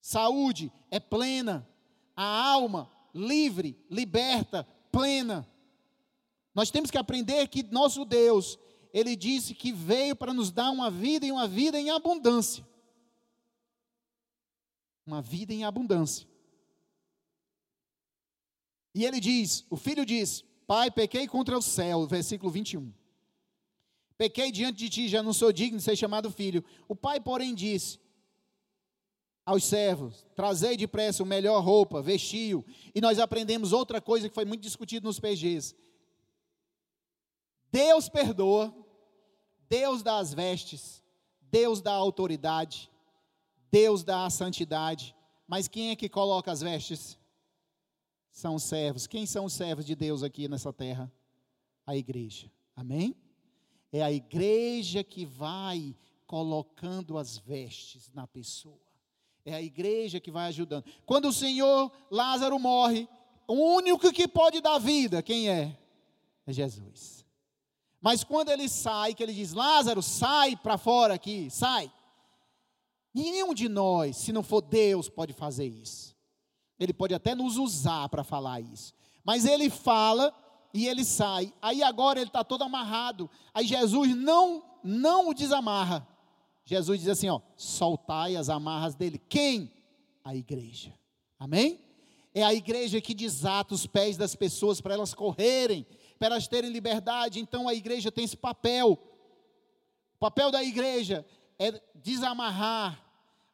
Saúde 0.00 0.72
é 0.90 1.00
plena. 1.00 1.66
A 2.14 2.24
alma 2.24 2.90
livre, 3.16 3.76
liberta, 3.90 4.66
plena. 4.92 5.48
Nós 6.54 6.70
temos 6.70 6.90
que 6.90 6.98
aprender 6.98 7.48
que 7.48 7.62
nosso 7.62 8.04
Deus, 8.04 8.58
Ele 8.92 9.16
disse 9.16 9.54
que 9.54 9.72
veio 9.72 10.14
para 10.14 10.34
nos 10.34 10.50
dar 10.50 10.70
uma 10.70 10.90
vida 10.90 11.26
e 11.26 11.32
uma 11.32 11.48
vida 11.48 11.80
em 11.80 11.90
abundância. 11.90 12.66
Uma 15.06 15.22
vida 15.22 15.54
em 15.54 15.64
abundância. 15.64 16.26
E 18.94 19.04
ele 19.04 19.20
diz, 19.20 19.64
o 19.70 19.76
filho 19.76 20.04
diz: 20.04 20.42
Pai, 20.66 20.90
pequei 20.90 21.28
contra 21.28 21.56
o 21.56 21.62
céu, 21.62 22.06
versículo 22.06 22.50
21. 22.50 22.92
Pequei 24.18 24.50
diante 24.50 24.78
de 24.78 24.88
ti, 24.88 25.08
já 25.08 25.22
não 25.22 25.32
sou 25.32 25.52
digno 25.52 25.78
de 25.78 25.84
ser 25.84 25.94
chamado 25.94 26.30
filho. 26.30 26.64
O 26.88 26.96
pai, 26.96 27.20
porém, 27.20 27.54
disse: 27.54 27.98
aos 29.46 29.64
servos: 29.64 30.26
trazei 30.34 30.76
depressa 30.76 31.22
o 31.22 31.26
melhor 31.26 31.62
roupa, 31.62 32.02
vestiu. 32.02 32.66
E 32.92 33.00
nós 33.00 33.20
aprendemos 33.20 33.72
outra 33.72 34.00
coisa 34.00 34.28
que 34.28 34.34
foi 34.34 34.44
muito 34.44 34.62
discutido 34.62 35.06
nos 35.06 35.20
PGs. 35.20 35.76
Deus 37.70 38.08
perdoa, 38.08 38.74
Deus 39.68 40.02
dá 40.02 40.18
as 40.18 40.34
vestes, 40.34 41.02
Deus 41.40 41.80
dá 41.80 41.92
a 41.92 41.96
autoridade, 41.96 42.90
Deus 43.70 44.02
dá 44.02 44.26
a 44.26 44.30
santidade. 44.30 45.14
Mas 45.46 45.68
quem 45.68 45.90
é 45.90 45.96
que 45.96 46.08
coloca 46.08 46.50
as 46.50 46.60
vestes? 46.60 47.18
São 48.30 48.56
os 48.56 48.64
servos. 48.64 49.06
Quem 49.06 49.26
são 49.26 49.44
os 49.44 49.52
servos 49.52 49.84
de 49.84 49.94
Deus 49.94 50.22
aqui 50.22 50.48
nessa 50.48 50.72
terra? 50.72 51.10
A 51.86 51.96
igreja. 51.96 52.50
Amém? 52.74 53.16
É 53.92 54.02
a 54.02 54.12
igreja 54.12 55.02
que 55.02 55.24
vai 55.24 55.96
colocando 56.26 57.16
as 57.16 57.38
vestes 57.38 58.10
na 58.12 58.26
pessoa. 58.26 58.80
É 59.44 59.54
a 59.54 59.62
igreja 59.62 60.18
que 60.18 60.30
vai 60.30 60.48
ajudando. 60.48 60.84
Quando 61.06 61.28
o 61.28 61.32
Senhor 61.32 61.92
Lázaro 62.10 62.58
morre, 62.58 63.08
o 63.46 63.54
único 63.54 64.12
que 64.12 64.26
pode 64.26 64.60
dar 64.60 64.78
vida, 64.78 65.22
quem 65.22 65.48
é? 65.48 65.78
É 66.46 66.52
Jesus. 66.52 67.24
Mas 68.00 68.24
quando 68.24 68.50
ele 68.50 68.68
sai, 68.68 69.14
que 69.14 69.22
ele 69.22 69.32
diz: 69.32 69.52
Lázaro, 69.52 70.02
sai 70.02 70.56
para 70.56 70.76
fora 70.76 71.14
aqui, 71.14 71.48
sai. 71.50 71.90
Nenhum 73.16 73.54
de 73.54 73.66
nós, 73.66 74.18
se 74.18 74.30
não 74.30 74.42
for 74.42 74.60
Deus, 74.60 75.08
pode 75.08 75.32
fazer 75.32 75.64
isso. 75.64 76.14
Ele 76.78 76.92
pode 76.92 77.14
até 77.14 77.34
nos 77.34 77.56
usar 77.56 78.10
para 78.10 78.22
falar 78.22 78.60
isso. 78.60 78.92
Mas 79.24 79.46
ele 79.46 79.70
fala 79.70 80.34
e 80.74 80.86
ele 80.86 81.02
sai. 81.02 81.50
Aí 81.62 81.82
agora 81.82 82.18
ele 82.18 82.28
está 82.28 82.44
todo 82.44 82.62
amarrado. 82.62 83.30
Aí 83.54 83.66
Jesus 83.66 84.14
não, 84.14 84.62
não 84.84 85.30
o 85.30 85.34
desamarra. 85.34 86.06
Jesus 86.66 87.00
diz 87.00 87.08
assim: 87.08 87.30
ó, 87.30 87.40
soltai 87.56 88.36
as 88.36 88.50
amarras 88.50 88.94
dele. 88.94 89.18
Quem? 89.30 89.72
A 90.22 90.36
igreja. 90.36 90.92
Amém? 91.38 91.80
É 92.34 92.42
a 92.42 92.52
igreja 92.52 93.00
que 93.00 93.14
desata 93.14 93.72
os 93.72 93.86
pés 93.86 94.18
das 94.18 94.34
pessoas 94.34 94.78
para 94.78 94.92
elas 94.92 95.14
correrem, 95.14 95.86
para 96.18 96.28
elas 96.28 96.46
terem 96.46 96.70
liberdade. 96.70 97.40
Então 97.40 97.66
a 97.66 97.72
igreja 97.72 98.12
tem 98.12 98.26
esse 98.26 98.36
papel. 98.36 98.92
O 100.16 100.18
papel 100.18 100.50
da 100.50 100.62
igreja 100.62 101.24
é 101.58 101.80
desamarrar. 101.94 103.05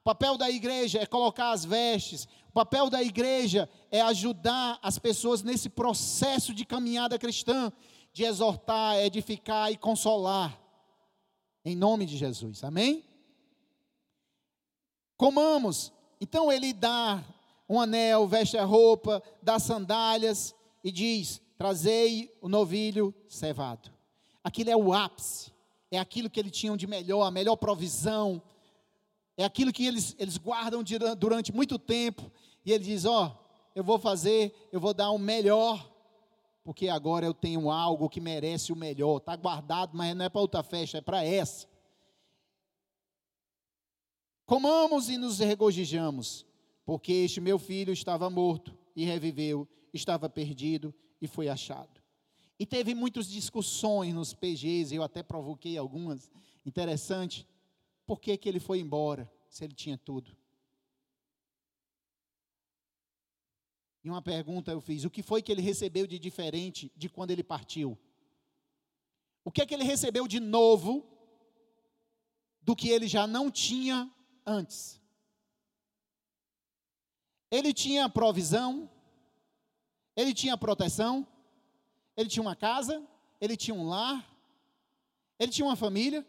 O 0.03 0.05
papel 0.05 0.37
da 0.37 0.51
igreja 0.51 1.01
é 1.01 1.07
colocar 1.07 1.53
as 1.53 1.65
vestes. 1.65 2.27
O 2.49 2.53
papel 2.53 2.91
da 2.91 3.01
igreja 3.01 3.69
é 3.89 4.01
ajudar 4.01 4.77
as 4.83 4.99
pessoas 4.99 5.45
nesse 5.45 5.69
processo 5.69 6.53
de 6.53 6.65
caminhada 6.65 7.17
cristã, 7.21 7.73
de 8.13 8.25
exortar, 8.25 8.97
edificar 8.99 9.71
e 9.71 9.77
consolar. 9.77 10.61
Em 11.65 11.77
nome 11.77 12.05
de 12.05 12.17
Jesus, 12.17 12.65
amém? 12.65 13.05
Comamos. 15.17 15.93
Então 16.21 16.51
ele 16.51 16.73
dá 16.73 17.25
um 17.69 17.81
anel, 17.81 18.27
veste 18.27 18.59
a 18.59 18.65
roupa, 18.65 19.23
dá 19.41 19.61
sandálias 19.61 20.53
e 20.83 20.91
diz: 20.91 21.41
Trazei 21.57 22.37
o 22.41 22.49
novilho 22.49 23.15
cevado. 23.29 23.89
Aquilo 24.43 24.71
é 24.71 24.77
o 24.77 24.93
ápice, 24.93 25.53
é 25.93 25.99
aquilo 26.01 26.29
que 26.29 26.41
eles 26.41 26.51
tinham 26.51 26.77
de 26.77 26.89
melhor, 26.89 27.23
a 27.23 27.31
melhor 27.31 27.55
provisão, 27.55 28.43
é 29.37 29.45
aquilo 29.45 29.73
que 29.73 29.87
eles, 29.87 30.15
eles 30.19 30.37
guardam 30.37 30.83
durante 31.19 31.53
muito 31.53 31.79
tempo. 31.79 32.31
E 32.65 32.73
ele 32.73 32.85
diz: 32.85 33.05
Ó, 33.05 33.27
oh, 33.27 33.69
eu 33.75 33.83
vou 33.83 33.99
fazer, 33.99 34.69
eu 34.73 34.81
vou 34.81 34.95
dar 34.95 35.11
o 35.11 35.19
melhor 35.19 35.93
porque 36.65 36.89
agora 36.89 37.27
eu 37.27 37.35
tenho 37.35 37.71
algo 37.71 38.09
que 38.09 38.21
merece 38.21 38.73
o 38.73 38.77
melhor. 38.77 39.19
Está 39.19 39.35
guardado, 39.37 39.97
mas 39.97 40.15
não 40.15 40.25
é 40.25 40.29
para 40.29 40.41
outra 40.41 40.63
festa, 40.63 40.99
é 40.99 41.01
para 41.01 41.25
essa. 41.25 41.67
Comamos 44.47 45.09
e 45.09 45.17
nos 45.17 45.39
regozijamos, 45.39 46.47
porque 46.85 47.13
este 47.13 47.41
meu 47.41 47.59
filho 47.59 47.93
estava 47.93 48.29
morto 48.29 48.77
e 48.95 49.05
reviveu, 49.05 49.69
estava 49.93 50.29
perdido 50.29 50.95
e 51.21 51.27
foi 51.27 51.49
achado. 51.49 52.01
E 52.59 52.67
teve 52.67 52.95
muitas 52.95 53.27
discussões 53.29 54.15
nos 54.15 54.35
PGs, 54.35 54.95
eu 54.95 55.03
até 55.03 55.23
provoquei 55.23 55.77
algumas. 55.77 56.31
Interessante, 56.65 57.47
por 58.13 58.21
que, 58.21 58.37
que 58.37 58.47
ele 58.47 58.61
foi 58.61 58.79
embora, 58.79 59.27
se 59.49 59.65
ele 59.65 59.73
tinha 59.75 59.97
tudo? 59.97 60.37
E 64.05 64.11
uma 64.11 64.21
pergunta 64.21 64.71
eu 64.71 64.83
fiz: 64.83 65.07
o 65.07 65.11
que 65.11 65.23
foi 65.23 65.41
que 65.41 65.51
ele 65.51 65.63
recebeu 65.63 66.07
de 66.07 66.19
diferente 66.19 66.93
de 66.95 67.09
quando 67.09 67.31
ele 67.31 67.43
partiu? 67.43 67.99
O 69.43 69.51
que 69.51 69.63
é 69.63 69.67
que 69.67 69.73
ele 69.73 69.85
recebeu 69.85 70.29
de 70.29 70.39
novo 70.41 71.09
do 72.61 72.77
que 72.77 72.91
ele 72.91 73.09
já 73.09 73.27
não 73.27 73.51
tinha 73.51 74.15
antes? 74.45 75.01
Ele 77.51 77.73
tinha 77.73 78.11
provisão, 78.11 78.91
ele 80.15 80.35
tinha 80.35 80.59
proteção, 80.59 81.27
ele 82.15 82.29
tinha 82.29 82.43
uma 82.43 82.55
casa, 82.55 83.03
ele 83.41 83.57
tinha 83.57 83.75
um 83.75 83.89
lar, 83.89 84.23
ele 85.39 85.51
tinha 85.51 85.65
uma 85.65 85.77
família. 85.77 86.27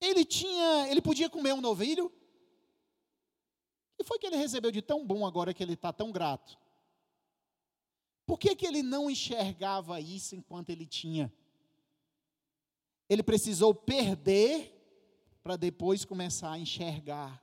Ele 0.00 0.24
tinha, 0.24 0.88
ele 0.88 1.00
podia 1.00 1.28
comer 1.28 1.52
um 1.52 1.60
novilho, 1.60 2.12
que 3.96 4.04
foi 4.04 4.18
que 4.18 4.26
ele 4.26 4.36
recebeu 4.36 4.70
de 4.70 4.80
tão 4.80 5.04
bom 5.04 5.26
agora 5.26 5.52
que 5.52 5.62
ele 5.62 5.72
está 5.72 5.92
tão 5.92 6.12
grato? 6.12 6.56
Por 8.24 8.38
que, 8.38 8.54
que 8.54 8.66
ele 8.66 8.82
não 8.82 9.10
enxergava 9.10 10.00
isso 10.00 10.36
enquanto 10.36 10.70
ele 10.70 10.86
tinha? 10.86 11.32
Ele 13.08 13.22
precisou 13.22 13.74
perder 13.74 14.74
para 15.42 15.56
depois 15.56 16.04
começar 16.04 16.52
a 16.52 16.58
enxergar. 16.58 17.42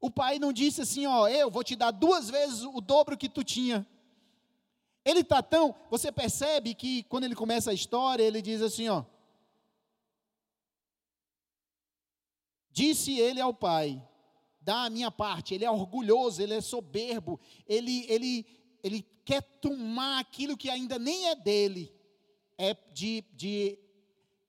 O 0.00 0.10
pai 0.10 0.38
não 0.38 0.52
disse 0.52 0.80
assim, 0.80 1.06
ó, 1.06 1.28
eu 1.28 1.50
vou 1.50 1.64
te 1.64 1.74
dar 1.74 1.90
duas 1.90 2.30
vezes 2.30 2.62
o 2.62 2.80
dobro 2.80 3.16
que 3.16 3.28
tu 3.28 3.42
tinha. 3.42 3.86
Ele 5.04 5.20
está 5.20 5.42
tão, 5.42 5.74
você 5.90 6.10
percebe 6.10 6.74
que 6.74 7.02
quando 7.04 7.24
ele 7.24 7.34
começa 7.34 7.70
a 7.70 7.74
história, 7.74 8.22
ele 8.22 8.40
diz 8.40 8.62
assim, 8.62 8.88
ó, 8.88 9.04
disse 12.76 13.18
ele 13.18 13.40
ao 13.40 13.54
pai, 13.54 14.06
dá 14.60 14.84
a 14.84 14.90
minha 14.90 15.10
parte. 15.10 15.54
Ele 15.54 15.64
é 15.64 15.70
orgulhoso, 15.70 16.42
ele 16.42 16.52
é 16.52 16.60
soberbo, 16.60 17.40
ele, 17.66 18.04
ele, 18.06 18.44
ele 18.84 19.02
quer 19.24 19.40
tomar 19.40 20.18
aquilo 20.18 20.58
que 20.58 20.68
ainda 20.68 20.98
nem 20.98 21.28
é 21.28 21.34
dele, 21.34 21.90
é 22.58 22.76
de, 22.92 23.24
de, 23.32 23.78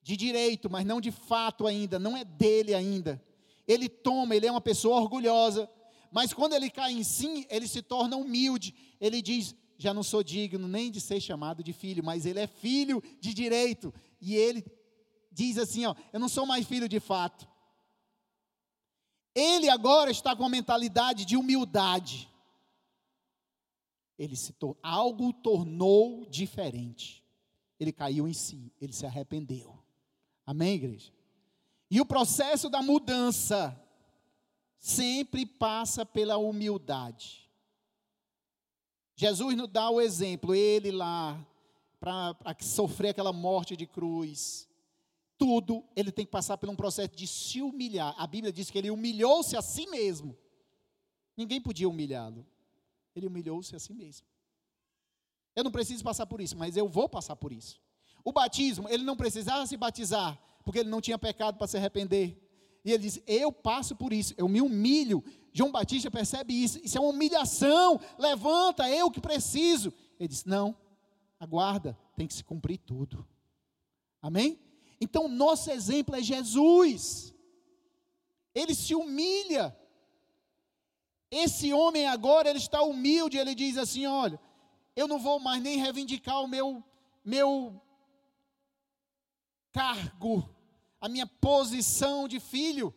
de 0.04 0.18
direito, 0.18 0.70
mas 0.70 0.86
não 0.86 1.00
de 1.00 1.10
fato 1.10 1.66
ainda, 1.66 1.98
não 1.98 2.18
é 2.18 2.26
dele 2.26 2.74
ainda. 2.74 3.24
Ele 3.66 3.88
toma, 3.88 4.36
ele 4.36 4.46
é 4.46 4.52
uma 4.52 4.60
pessoa 4.60 5.00
orgulhosa, 5.00 5.70
mas 6.12 6.34
quando 6.34 6.52
ele 6.52 6.70
cai 6.70 6.92
em 6.92 7.04
si, 7.04 7.48
ele 7.50 7.68
se 7.68 7.82
torna 7.82 8.18
humilde. 8.18 8.76
Ele 9.00 9.22
diz: 9.22 9.56
Já 9.78 9.94
não 9.94 10.04
sou 10.04 10.22
digno 10.22 10.68
nem 10.68 10.92
de 10.92 11.00
ser 11.00 11.22
chamado 11.22 11.64
de 11.64 11.72
filho, 11.72 12.04
mas 12.04 12.26
ele 12.26 12.40
é 12.40 12.48
filho 12.48 13.02
de 13.22 13.34
direito. 13.34 13.94
E 14.20 14.36
ele 14.36 14.66
diz 15.32 15.58
assim: 15.58 15.86
ó, 15.86 15.96
Eu 16.12 16.20
não 16.20 16.30
sou 16.30 16.46
mais 16.46 16.66
filho 16.66 16.90
de 16.90 17.00
fato, 17.00 17.48
ele 19.38 19.70
agora 19.70 20.10
está 20.10 20.36
com 20.36 20.42
uma 20.42 20.50
mentalidade 20.50 21.24
de 21.24 21.38
humildade. 21.38 22.28
ele 24.18 24.36
se 24.36 24.52
tor 24.52 24.76
algo 24.82 25.32
tornou 25.32 26.26
diferente. 26.26 27.24
Ele 27.80 27.92
caiu 27.92 28.28
em 28.28 28.34
si, 28.34 28.74
ele 28.82 28.92
se 28.92 29.06
arrependeu. 29.06 29.78
Amém, 30.44 30.74
igreja? 30.74 31.14
E 31.92 32.02
o 32.02 32.06
processo 32.06 32.68
da 32.68 32.82
mudança 32.82 33.80
sempre 34.80 35.46
passa 35.46 36.04
pela 36.04 36.38
humildade. 36.38 37.48
Jesus 39.16 39.56
nos 39.56 39.68
dá 39.68 39.88
o 39.88 40.02
exemplo, 40.02 40.56
ele 40.56 40.92
lá, 40.92 41.40
para 42.00 42.36
sofrer 42.62 43.10
aquela 43.10 43.32
morte 43.32 43.78
de 43.78 43.86
cruz, 43.86 44.67
tudo, 45.38 45.84
ele 45.96 46.12
tem 46.12 46.26
que 46.26 46.32
passar 46.32 46.58
por 46.58 46.68
um 46.70 46.76
processo 46.76 47.16
de 47.16 47.28
se 47.28 47.62
humilhar. 47.62 48.16
A 48.18 48.26
Bíblia 48.26 48.52
diz 48.52 48.70
que 48.70 48.78
ele 48.78 48.90
humilhou-se 48.90 49.56
a 49.56 49.62
si 49.62 49.88
mesmo. 49.88 50.38
Ninguém 51.36 51.62
podia 51.62 51.88
humilhá-lo. 51.88 52.46
Ele 53.16 53.28
humilhou-se 53.28 53.76
a 53.76 53.80
si 53.80 53.94
mesmo. 53.94 54.26
Eu 55.56 55.64
não 55.64 55.72
preciso 55.72 56.04
passar 56.04 56.26
por 56.26 56.42
isso, 56.42 56.58
mas 56.58 56.76
eu 56.76 56.88
vou 56.88 57.08
passar 57.08 57.36
por 57.36 57.52
isso. 57.52 57.80
O 58.24 58.32
batismo, 58.32 58.90
ele 58.90 59.04
não 59.04 59.16
precisava 59.16 59.66
se 59.66 59.78
batizar, 59.78 60.40
porque 60.64 60.80
ele 60.80 60.90
não 60.90 61.02
tinha 61.02 61.18
pecado 61.18 61.58
para 61.58 61.68
se 61.68 61.78
arrepender. 61.78 62.38
E 62.84 62.92
ele 62.92 63.04
diz: 63.04 63.22
Eu 63.26 63.52
passo 63.52 63.96
por 63.96 64.14
isso, 64.14 64.34
eu 64.38 64.48
me 64.48 64.62
humilho. 64.62 65.24
João 65.54 65.72
Batista 65.72 66.12
percebe 66.12 66.54
isso, 66.54 66.80
isso 66.84 66.98
é 66.98 67.02
uma 67.02 67.10
humilhação. 67.10 68.00
Levanta, 68.20 68.90
eu 68.90 69.10
que 69.10 69.20
preciso. 69.20 69.94
Ele 70.20 70.28
diz: 70.28 70.46
Não, 70.46 70.76
aguarda, 71.40 71.98
tem 72.16 72.28
que 72.28 72.34
se 72.34 72.44
cumprir 72.44 72.78
tudo. 72.78 73.28
Amém? 74.22 74.60
Então, 75.00 75.28
nosso 75.28 75.70
exemplo 75.72 76.16
é 76.16 76.22
Jesus. 76.22 77.34
Ele 78.54 78.74
se 78.74 78.96
humilha. 78.96 79.78
Esse 81.30 81.74
homem 81.74 82.08
agora, 82.08 82.50
ele 82.50 82.60
está 82.60 82.82
humilde, 82.82 83.38
ele 83.38 83.54
diz 83.54 83.78
assim: 83.78 84.06
Olha, 84.06 84.40
eu 84.96 85.08
não 85.08 85.20
vou 85.20 85.40
mais 85.40 85.62
nem 85.62 85.78
reivindicar 85.78 86.42
o 86.42 86.48
meu, 86.48 86.84
meu 87.24 87.82
cargo, 89.72 90.50
a 91.00 91.08
minha 91.08 91.28
posição 91.28 92.28
de 92.28 92.40
filho. 92.40 92.94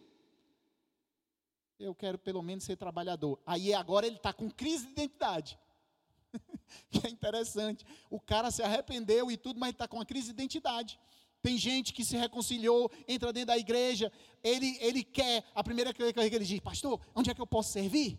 Eu 1.79 1.95
quero 1.95 2.19
pelo 2.19 2.43
menos 2.43 2.65
ser 2.65 2.77
trabalhador. 2.77 3.41
Aí 3.45 3.75
agora 3.75 4.07
ele 4.07 4.17
está 4.17 4.33
com 4.33 4.51
crise 4.51 4.87
de 4.87 4.93
identidade. 4.93 5.59
que 6.91 7.07
é 7.07 7.11
interessante. 7.11 7.85
O 8.09 8.21
cara 8.21 8.51
se 8.51 8.63
arrependeu 8.63 9.31
e 9.31 9.37
tudo, 9.37 9.59
mas 9.59 9.71
está 9.71 9.89
com 9.89 9.97
uma 9.97 10.07
crise 10.07 10.27
de 10.27 10.33
identidade. 10.33 10.99
Tem 11.43 11.57
gente 11.57 11.93
que 11.93 12.05
se 12.05 12.17
reconciliou, 12.17 12.91
entra 13.09 13.33
dentro 13.33 13.49
da 13.49 13.59
igreja, 13.59 14.13
ele, 14.43 14.77
ele 14.81 15.03
quer, 15.03 15.45
a 15.55 15.65
primeira 15.65 15.95
coisa 15.95 16.13
que 16.13 16.21
ele 16.21 16.45
diz, 16.45 16.61
pastor, 16.61 17.01
onde 17.15 17.31
é 17.31 17.35
que 17.35 17.41
eu 17.41 17.47
posso 17.47 17.73
servir? 17.73 18.19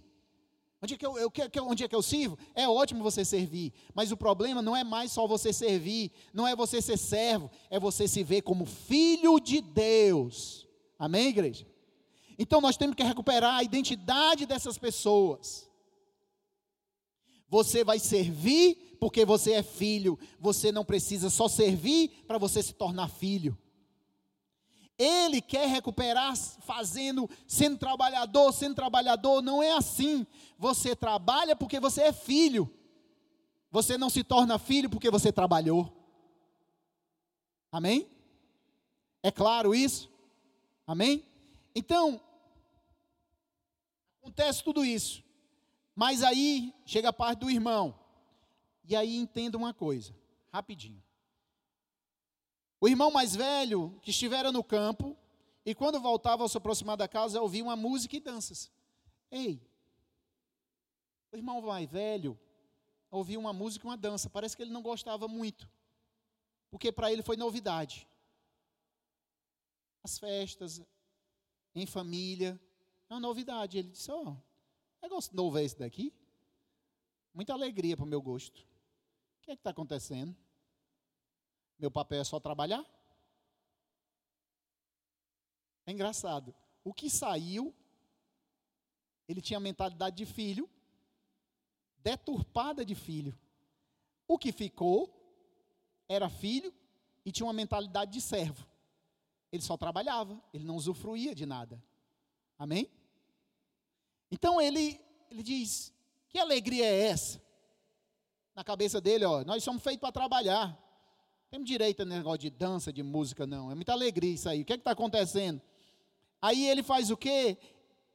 Onde 0.82 0.96
é 0.96 0.98
que 0.98 1.06
eu, 1.06 1.16
eu, 1.20 1.32
onde 1.62 1.84
é 1.84 1.88
que 1.88 1.96
eu 1.96 2.02
sirvo? 2.02 2.36
É 2.56 2.68
ótimo 2.68 3.04
você 3.04 3.24
servir, 3.24 3.72
mas 3.94 4.12
o 4.12 4.18
problema 4.18 4.64
não 4.64 4.76
é 4.76 4.84
mais 4.84 5.12
só 5.12 5.28
você 5.28 5.54
servir, 5.54 6.12
não 6.34 6.48
é 6.48 6.56
você 6.56 6.82
ser 6.82 6.98
servo, 6.98 7.52
é 7.70 7.80
você 7.80 8.08
se 8.08 8.24
ver 8.24 8.42
como 8.42 8.66
filho 8.66 9.40
de 9.40 9.62
Deus. 9.62 10.68
Amém, 10.98 11.28
igreja? 11.28 11.68
Então 12.40 12.60
nós 12.60 12.78
temos 12.78 12.96
que 12.96 13.04
recuperar 13.04 13.58
a 13.58 13.64
identidade 13.64 14.48
dessas 14.48 14.80
pessoas. 14.80 15.70
Você 17.48 17.84
vai 17.84 18.00
servir 18.00 18.91
porque 19.02 19.26
você 19.26 19.54
é 19.54 19.64
filho. 19.64 20.18
Você 20.40 20.72
não 20.72 20.86
precisa 20.86 21.32
só 21.32 21.48
servir 21.48 22.24
para 22.28 22.38
você 22.38 22.62
se 22.62 22.72
tornar 22.72 23.10
filho. 23.10 23.58
Ele 24.96 25.42
quer 25.42 25.68
recuperar 25.68 26.38
fazendo, 26.38 27.28
sendo 27.48 27.80
trabalhador, 27.80 28.54
sendo 28.54 28.76
trabalhador, 28.76 29.42
não 29.42 29.64
é 29.64 29.72
assim. 29.72 30.28
Você 30.56 30.96
trabalha 30.96 31.56
porque 31.56 31.80
você 31.80 32.04
é 32.04 32.14
filho. 32.14 32.72
Você 33.72 33.98
não 33.98 34.08
se 34.08 34.24
torna 34.24 34.60
filho 34.60 34.88
porque 34.88 35.10
você 35.10 35.32
trabalhou. 35.32 35.92
Amém? 37.72 38.08
É 39.24 39.32
claro 39.32 39.74
isso? 39.74 40.12
Amém? 40.86 41.26
Então, 41.74 42.22
acontece 44.22 44.64
tudo 44.64 44.86
isso. 44.86 45.24
Mas 45.96 46.22
aí 46.22 46.72
chega 46.86 47.10
a 47.10 47.14
parte 47.14 47.40
do 47.40 47.50
irmão. 47.50 48.01
E 48.92 48.96
aí 48.96 49.16
entenda 49.16 49.58
uma 49.58 49.74
coisa, 49.74 50.14
rapidinho. 50.52 51.02
O 52.78 52.90
irmão 52.90 53.10
mais 53.10 53.34
velho, 53.34 53.98
que 54.02 54.10
estivera 54.10 54.52
no 54.52 54.62
campo, 54.62 55.18
e 55.66 55.74
quando 55.74 55.98
voltava 55.98 56.44
ao 56.44 56.50
se 56.50 56.58
aproximar 56.58 56.98
da 56.98 57.08
casa, 57.08 57.42
ouvia 57.42 57.64
uma 57.64 57.78
música 57.78 58.18
e 58.18 58.20
danças. 58.20 58.70
Ei, 59.32 59.66
o 61.32 61.38
irmão 61.38 61.62
mais 61.62 61.90
velho 61.90 62.38
ouvia 63.10 63.40
uma 63.40 63.54
música 63.54 63.88
e 63.88 63.90
uma 63.90 63.96
dança. 63.96 64.30
Parece 64.30 64.58
que 64.58 64.62
ele 64.62 64.72
não 64.72 64.82
gostava 64.82 65.26
muito, 65.26 65.70
porque 66.70 66.92
para 66.92 67.10
ele 67.10 67.24
foi 67.24 67.38
novidade. 67.38 68.06
As 70.04 70.20
festas, 70.20 70.82
em 71.74 71.86
família, 71.86 72.60
é 73.10 73.14
uma 73.14 73.22
novidade. 73.22 73.78
Ele 73.78 73.88
disse: 73.88 74.12
Ó, 74.12 74.32
oh, 74.32 74.38
Negócio 75.02 75.34
novo 75.34 75.58
é 75.58 75.64
esse 75.64 75.80
daqui? 75.80 76.14
Muita 77.34 77.54
alegria 77.54 77.96
para 77.96 78.04
o 78.04 78.10
meu 78.10 78.22
gosto. 78.22 78.70
Que 79.52 79.54
é 79.54 79.58
está 79.58 79.72
acontecendo? 79.72 80.34
Meu 81.78 81.92
papel 81.92 82.22
é 82.22 82.24
só 82.24 82.40
trabalhar? 82.40 82.86
É 85.86 85.92
engraçado. 85.92 86.56
O 86.86 86.94
que 86.94 87.10
saiu, 87.10 87.76
ele 89.28 89.42
tinha 89.42 89.60
mentalidade 89.60 90.16
de 90.16 90.26
filho, 90.26 90.70
deturpada 91.98 92.86
de 92.86 92.96
filho. 92.96 93.38
O 94.26 94.38
que 94.38 94.54
ficou, 94.54 95.14
era 96.08 96.30
filho 96.30 96.74
e 97.26 97.30
tinha 97.30 97.46
uma 97.46 97.52
mentalidade 97.52 98.14
de 98.14 98.22
servo. 98.22 98.66
Ele 99.52 99.62
só 99.62 99.76
trabalhava, 99.76 100.42
ele 100.54 100.64
não 100.64 100.78
usufruía 100.78 101.36
de 101.36 101.46
nada. 101.46 101.84
Amém? 102.58 102.90
Então 104.32 104.62
ele, 104.62 104.98
ele 105.30 105.44
diz: 105.44 105.94
Que 106.30 106.40
alegria 106.40 106.86
é 106.86 107.08
essa? 107.08 107.51
Na 108.56 108.64
cabeça 108.64 109.00
dele, 109.00 109.26
ó, 109.26 109.44
nós 109.44 109.64
somos 109.64 109.82
feitos 109.82 110.02
para 110.02 110.12
trabalhar. 110.12 110.78
Temos 111.50 111.68
direito 111.68 112.02
a 112.02 112.06
negócio 112.06 112.40
de 112.40 112.50
dança, 112.50 112.92
de 112.94 113.04
música, 113.04 113.46
não. 113.46 113.72
É 113.72 113.76
muita 113.76 113.92
alegria 113.92 114.34
isso 114.34 114.48
aí. 114.48 114.62
O 114.62 114.66
que 114.66 114.74
é 114.74 114.76
está 114.76 114.92
acontecendo? 114.92 115.62
Aí 116.42 116.68
ele 116.68 116.82
faz 116.82 117.12
o 117.12 117.18
quê? 117.18 117.58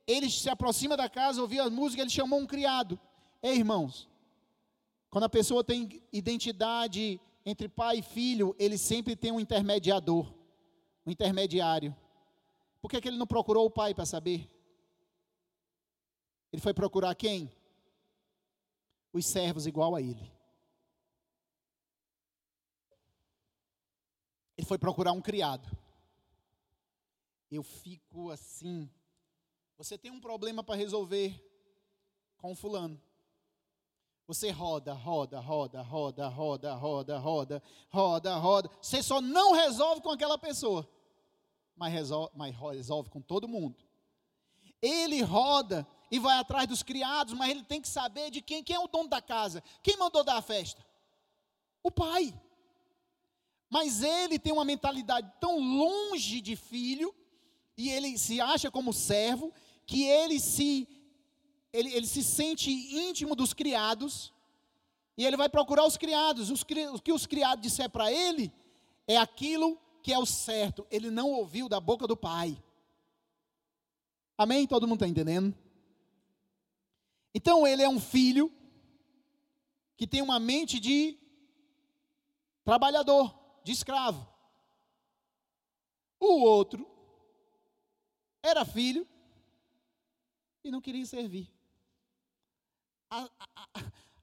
Ele 0.07 0.31
se 0.31 0.49
aproxima 0.49 0.97
da 0.97 1.09
casa, 1.09 1.41
ouviu 1.41 1.63
a 1.63 1.71
música, 1.71 2.03
ele 2.03 2.11
chamou 2.11 2.39
um 2.39 2.47
criado. 2.47 2.99
Ei, 3.43 3.57
irmãos, 3.57 4.09
quando 5.11 5.25
a 5.25 5.29
pessoa 5.29 5.63
tem 5.65 6.03
identidade 6.13 7.21
entre 7.45 7.69
pai 7.69 7.99
e 7.99 8.03
filho, 8.03 8.55
ele 8.59 8.77
sempre 8.77 9.15
tem 9.15 9.33
um 9.33 9.41
intermediador, 9.41 10.33
um 11.07 11.11
intermediário. 11.11 11.95
Por 12.81 12.91
que, 12.91 13.01
que 13.01 13.09
ele 13.09 13.17
não 13.17 13.27
procurou 13.27 13.67
o 13.67 13.71
pai 13.71 13.95
para 13.95 14.07
saber? 14.07 14.49
Ele 16.53 16.63
foi 16.63 16.73
procurar 16.73 17.15
quem? 17.15 17.51
Os 19.13 19.27
servos 19.27 19.67
igual 19.67 19.95
a 19.95 20.01
ele. 20.01 20.33
Ele 24.57 24.67
foi 24.67 24.79
procurar 24.79 25.13
um 25.13 25.21
criado. 25.21 25.69
Eu 27.51 27.63
fico 27.63 28.31
assim. 28.31 28.91
Você 29.77 29.99
tem 29.99 30.11
um 30.11 30.21
problema 30.21 30.65
para 30.65 30.75
resolver 30.75 31.43
com 32.39 32.55
fulano. 32.55 33.01
Você 34.27 34.51
roda, 34.51 34.93
roda, 34.93 35.39
roda, 35.39 35.83
roda, 35.83 36.27
roda, 36.29 36.75
roda, 36.75 37.19
roda, 37.19 37.63
roda, 37.91 38.37
roda. 38.37 38.71
Você 38.81 39.03
só 39.03 39.21
não 39.21 39.53
resolve 39.53 40.01
com 40.01 40.11
aquela 40.11 40.37
pessoa, 40.37 40.89
mas 41.77 41.93
resolve, 41.93 42.33
mas 42.35 42.57
resolve 42.57 43.09
com 43.09 43.21
todo 43.21 43.47
mundo. 43.47 43.77
Ele 44.83 45.23
roda 45.23 45.87
e 46.11 46.19
vai 46.19 46.39
atrás 46.39 46.69
dos 46.69 46.83
criados, 46.83 47.35
mas 47.35 47.51
ele 47.51 47.65
tem 47.65 47.81
que 47.81 47.89
saber 47.89 48.31
de 48.31 48.41
quem, 48.41 48.63
quem 48.63 48.77
é 48.77 48.79
o 48.79 48.89
dono 48.89 49.09
da 49.09 49.21
casa. 49.21 49.63
Quem 49.83 49.97
mandou 49.97 50.23
dar 50.23 50.37
a 50.37 50.43
festa? 50.43 50.85
O 51.83 51.91
pai. 51.91 52.35
Mas 53.69 54.03
ele 54.03 54.39
tem 54.39 54.53
uma 54.53 54.65
mentalidade 54.65 55.33
tão 55.41 55.59
longe 55.59 56.41
de 56.41 56.55
filho, 56.55 57.15
e 57.77 57.91
ele 57.91 58.17
se 58.17 58.41
acha 58.41 58.71
como 58.71 58.93
servo, 58.93 59.53
que 59.85 60.05
ele 60.05 60.39
se, 60.41 60.89
ele, 61.73 61.93
ele 61.93 62.07
se 62.07 62.23
sente 62.23 62.71
íntimo 62.71 63.35
dos 63.35 63.53
criados, 63.53 64.33
e 65.19 65.25
ele 65.25 65.37
vai 65.37 65.49
procurar 65.49 65.85
os 65.85 65.97
criados. 65.97 66.51
Os, 66.51 66.63
o 66.63 67.01
que 67.01 67.13
os 67.13 67.27
criados 67.27 67.63
disser 67.63 67.91
para 67.91 68.13
ele 68.13 68.53
é 69.07 69.17
aquilo 69.17 69.81
que 70.03 70.13
é 70.13 70.19
o 70.19 70.27
certo. 70.27 70.87
Ele 70.91 71.11
não 71.11 71.31
ouviu 71.31 71.69
da 71.69 71.81
boca 71.81 72.07
do 72.07 72.17
pai. 72.17 72.63
Amém? 74.37 74.67
Todo 74.67 74.87
mundo 74.87 74.99
está 74.99 75.09
entendendo? 75.09 75.57
Então 77.37 77.67
ele 77.67 77.83
é 77.83 77.89
um 77.89 78.01
filho 78.01 78.51
que 79.95 80.07
tem 80.07 80.23
uma 80.23 80.41
mente 80.41 80.81
de 80.81 81.19
trabalhador, 82.65 83.39
de 83.63 83.73
escravo. 83.73 84.27
O 86.19 86.41
outro 86.41 86.91
era 88.43 88.65
filho 88.65 89.07
e 90.65 90.71
não 90.71 90.81
queria 90.81 91.05
servir. 91.05 91.53
A, 93.11 93.29
a, 93.55 93.69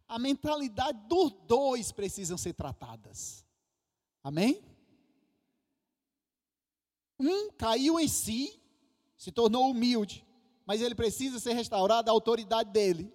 a 0.07 0.17
mentalidade 0.17 0.99
dos 1.07 1.33
dois 1.45 1.91
precisam 1.91 2.35
ser 2.35 2.53
tratadas. 2.53 3.45
Amém? 4.23 4.59
Um 7.19 7.51
caiu 7.51 7.99
em 7.99 8.07
si, 8.07 8.59
se 9.15 9.31
tornou 9.31 9.69
humilde, 9.69 10.25
mas 10.65 10.81
ele 10.81 10.95
precisa 10.95 11.39
ser 11.39 11.53
restaurado 11.53 12.09
a 12.09 12.13
autoridade 12.13 12.71
dele. 12.71 13.13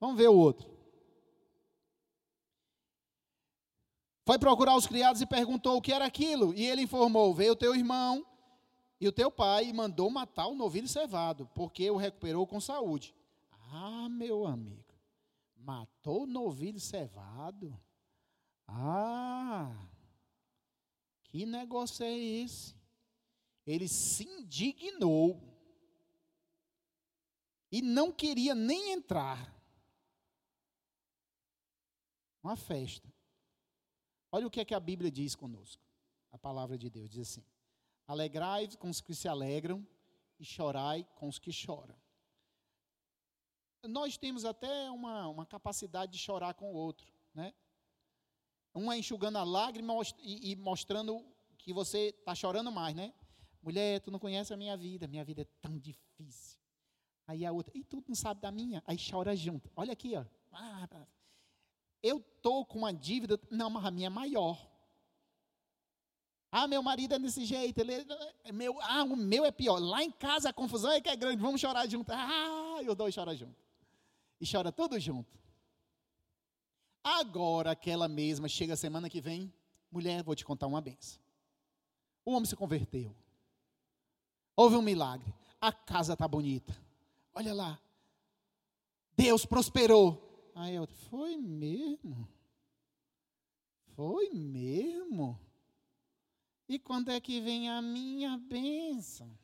Vamos 0.00 0.16
ver 0.16 0.28
o 0.28 0.36
outro. 0.36 0.72
Foi 4.24 4.38
procurar 4.38 4.76
os 4.76 4.86
criados 4.86 5.20
e 5.20 5.26
perguntou 5.26 5.76
o 5.76 5.82
que 5.82 5.92
era 5.92 6.06
aquilo. 6.06 6.54
E 6.54 6.64
ele 6.64 6.82
informou: 6.82 7.34
Veio 7.34 7.54
teu 7.54 7.74
irmão 7.74 8.26
e 9.00 9.06
o 9.06 9.12
teu 9.12 9.30
pai 9.30 9.72
mandou 9.72 10.08
matar 10.08 10.46
o 10.46 10.54
novilho 10.54 10.88
cevado, 10.88 11.46
porque 11.54 11.90
o 11.90 11.96
recuperou 11.96 12.46
com 12.46 12.60
saúde. 12.60 13.14
Ah, 13.70 14.08
meu 14.08 14.46
amigo, 14.46 14.94
matou 15.56 16.22
o 16.22 16.26
novilho 16.26 16.80
cevado? 16.80 17.78
Ah, 18.66 19.76
que 21.24 21.44
negócio 21.44 22.04
é 22.04 22.16
esse? 22.16 22.74
Ele 23.66 23.88
se 23.88 24.24
indignou 24.24 25.38
e 27.74 27.82
não 27.82 28.12
queria 28.12 28.54
nem 28.54 28.92
entrar. 28.92 29.52
Uma 32.40 32.54
festa. 32.54 33.12
Olha 34.30 34.46
o 34.46 34.50
que 34.50 34.60
é 34.60 34.64
que 34.64 34.76
a 34.76 34.78
Bíblia 34.78 35.10
diz 35.10 35.34
conosco. 35.34 35.82
A 36.30 36.38
palavra 36.38 36.78
de 36.78 36.88
Deus 36.88 37.10
diz 37.10 37.28
assim: 37.28 37.44
Alegrai 38.06 38.68
com 38.76 38.88
os 38.88 39.00
que 39.00 39.12
se 39.12 39.26
alegram 39.26 39.84
e 40.38 40.44
chorai 40.44 41.02
com 41.16 41.26
os 41.26 41.40
que 41.40 41.50
choram. 41.50 42.00
Nós 43.82 44.16
temos 44.16 44.44
até 44.44 44.88
uma, 44.92 45.26
uma 45.26 45.44
capacidade 45.44 46.12
de 46.12 46.18
chorar 46.18 46.54
com 46.54 46.70
o 46.70 46.76
outro, 46.76 47.12
né? 47.34 47.52
Um 48.72 48.92
é 48.92 48.98
enxugando 48.98 49.38
a 49.38 49.42
lágrima 49.42 49.94
e, 50.20 50.54
mostrando 50.54 51.26
que 51.58 51.72
você 51.72 52.10
está 52.10 52.36
chorando 52.36 52.70
mais, 52.70 52.94
né? 52.94 53.12
Mulher, 53.60 54.00
tu 54.00 54.12
não 54.12 54.20
conhece 54.20 54.54
a 54.54 54.56
minha 54.56 54.76
vida, 54.76 55.08
minha 55.08 55.24
vida 55.24 55.42
é 55.42 55.46
tão 55.60 55.76
difícil. 55.76 56.63
Aí 57.26 57.44
a 57.46 57.52
outra, 57.52 57.76
e 57.76 57.82
tu 57.82 58.02
não 58.06 58.14
sabe 58.14 58.40
da 58.40 58.50
minha? 58.50 58.82
Aí 58.86 58.96
chora 58.98 59.34
junto. 59.34 59.70
Olha 59.74 59.92
aqui, 59.92 60.14
ó. 60.16 60.24
Eu 62.02 62.18
estou 62.18 62.66
com 62.66 62.78
uma 62.78 62.92
dívida, 62.92 63.40
não, 63.50 63.70
mas 63.70 63.84
a 63.84 63.90
minha 63.90 64.08
é 64.08 64.10
maior. 64.10 64.70
Ah, 66.52 66.68
meu 66.68 66.82
marido 66.82 67.14
é 67.14 67.18
desse 67.18 67.44
jeito, 67.44 67.78
ele 67.78 68.06
é 68.44 68.52
meu, 68.52 68.80
ah, 68.82 69.02
o 69.02 69.16
meu 69.16 69.44
é 69.44 69.50
pior. 69.50 69.78
Lá 69.78 70.04
em 70.04 70.10
casa 70.10 70.50
a 70.50 70.52
confusão 70.52 70.92
é 70.92 71.00
que 71.00 71.08
é 71.08 71.16
grande, 71.16 71.42
vamos 71.42 71.60
chorar 71.60 71.88
junto. 71.88 72.12
Ah, 72.12 72.78
e 72.82 72.88
os 72.88 72.94
dois 72.94 73.12
choram 73.12 73.34
junto. 73.34 73.56
E 74.40 74.46
chora 74.46 74.70
tudo 74.70 75.00
junto. 75.00 75.36
Agora 77.02 77.72
aquela 77.72 78.06
mesma 78.06 78.48
chega 78.48 78.76
semana 78.76 79.10
que 79.10 79.20
vem, 79.20 79.52
mulher, 79.90 80.22
vou 80.22 80.34
te 80.34 80.44
contar 80.44 80.66
uma 80.66 80.80
benção. 80.80 81.20
O 82.24 82.32
homem 82.32 82.46
se 82.46 82.54
converteu. 82.54 83.14
Houve 84.54 84.76
um 84.76 84.82
milagre. 84.82 85.34
A 85.60 85.72
casa 85.72 86.12
está 86.12 86.28
bonita. 86.28 86.83
Olha 87.34 87.52
lá. 87.52 87.80
Deus 89.16 89.44
prosperou. 89.44 90.52
Aí 90.54 90.74
eu, 90.74 90.86
foi 90.86 91.36
mesmo? 91.36 92.28
Foi 93.94 94.30
mesmo? 94.30 95.38
E 96.68 96.78
quando 96.78 97.10
é 97.10 97.20
que 97.20 97.40
vem 97.40 97.68
a 97.68 97.82
minha 97.82 98.36
bênção? 98.38 99.36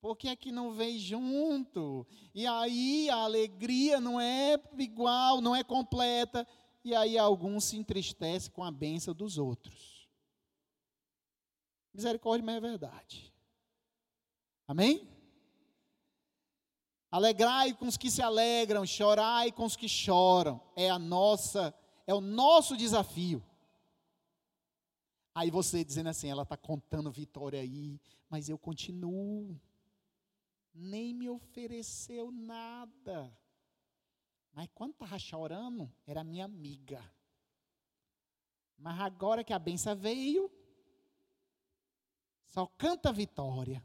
Por 0.00 0.16
que 0.16 0.28
é 0.28 0.34
que 0.34 0.50
não 0.50 0.72
vem 0.72 0.98
junto? 0.98 2.04
E 2.34 2.44
aí 2.46 3.08
a 3.08 3.18
alegria 3.18 4.00
não 4.00 4.20
é 4.20 4.60
igual, 4.78 5.40
não 5.40 5.54
é 5.54 5.62
completa. 5.62 6.46
E 6.84 6.94
aí 6.94 7.16
alguns 7.16 7.64
se 7.64 7.76
entristecem 7.76 8.50
com 8.50 8.64
a 8.64 8.70
bênção 8.72 9.14
dos 9.14 9.38
outros. 9.38 10.08
Misericórdia, 11.94 12.44
mas 12.44 12.56
é 12.56 12.60
verdade. 12.60 13.32
Amém? 14.66 15.11
Alegrai 17.12 17.74
com 17.74 17.86
os 17.86 17.98
que 17.98 18.10
se 18.10 18.22
alegram, 18.22 18.86
chorai 18.86 19.52
com 19.52 19.66
os 19.66 19.76
que 19.76 19.86
choram. 19.86 20.58
É 20.74 20.88
a 20.88 20.98
nossa, 20.98 21.74
é 22.06 22.14
o 22.14 22.22
nosso 22.22 22.74
desafio. 22.74 23.44
Aí 25.34 25.50
você 25.50 25.84
dizendo 25.84 26.08
assim, 26.08 26.30
ela 26.30 26.42
está 26.42 26.56
contando 26.56 27.12
vitória 27.12 27.60
aí, 27.60 28.00
mas 28.30 28.48
eu 28.48 28.56
continuo. 28.56 29.60
Nem 30.72 31.12
me 31.12 31.28
ofereceu 31.28 32.30
nada. 32.30 33.30
Mas 34.50 34.70
quando 34.74 34.92
estava 34.92 35.18
chorando, 35.18 35.92
era 36.06 36.24
minha 36.24 36.46
amiga. 36.46 37.04
Mas 38.78 38.98
agora 39.00 39.44
que 39.44 39.52
a 39.52 39.58
benção 39.58 39.94
veio, 39.94 40.50
só 42.46 42.66
canta 42.66 43.12
vitória. 43.12 43.84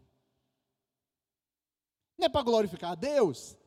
Não 2.17 2.25
é 2.25 2.29
para 2.29 2.41
glorificar 2.41 2.91
a 2.91 2.95
Deus? 2.95 3.57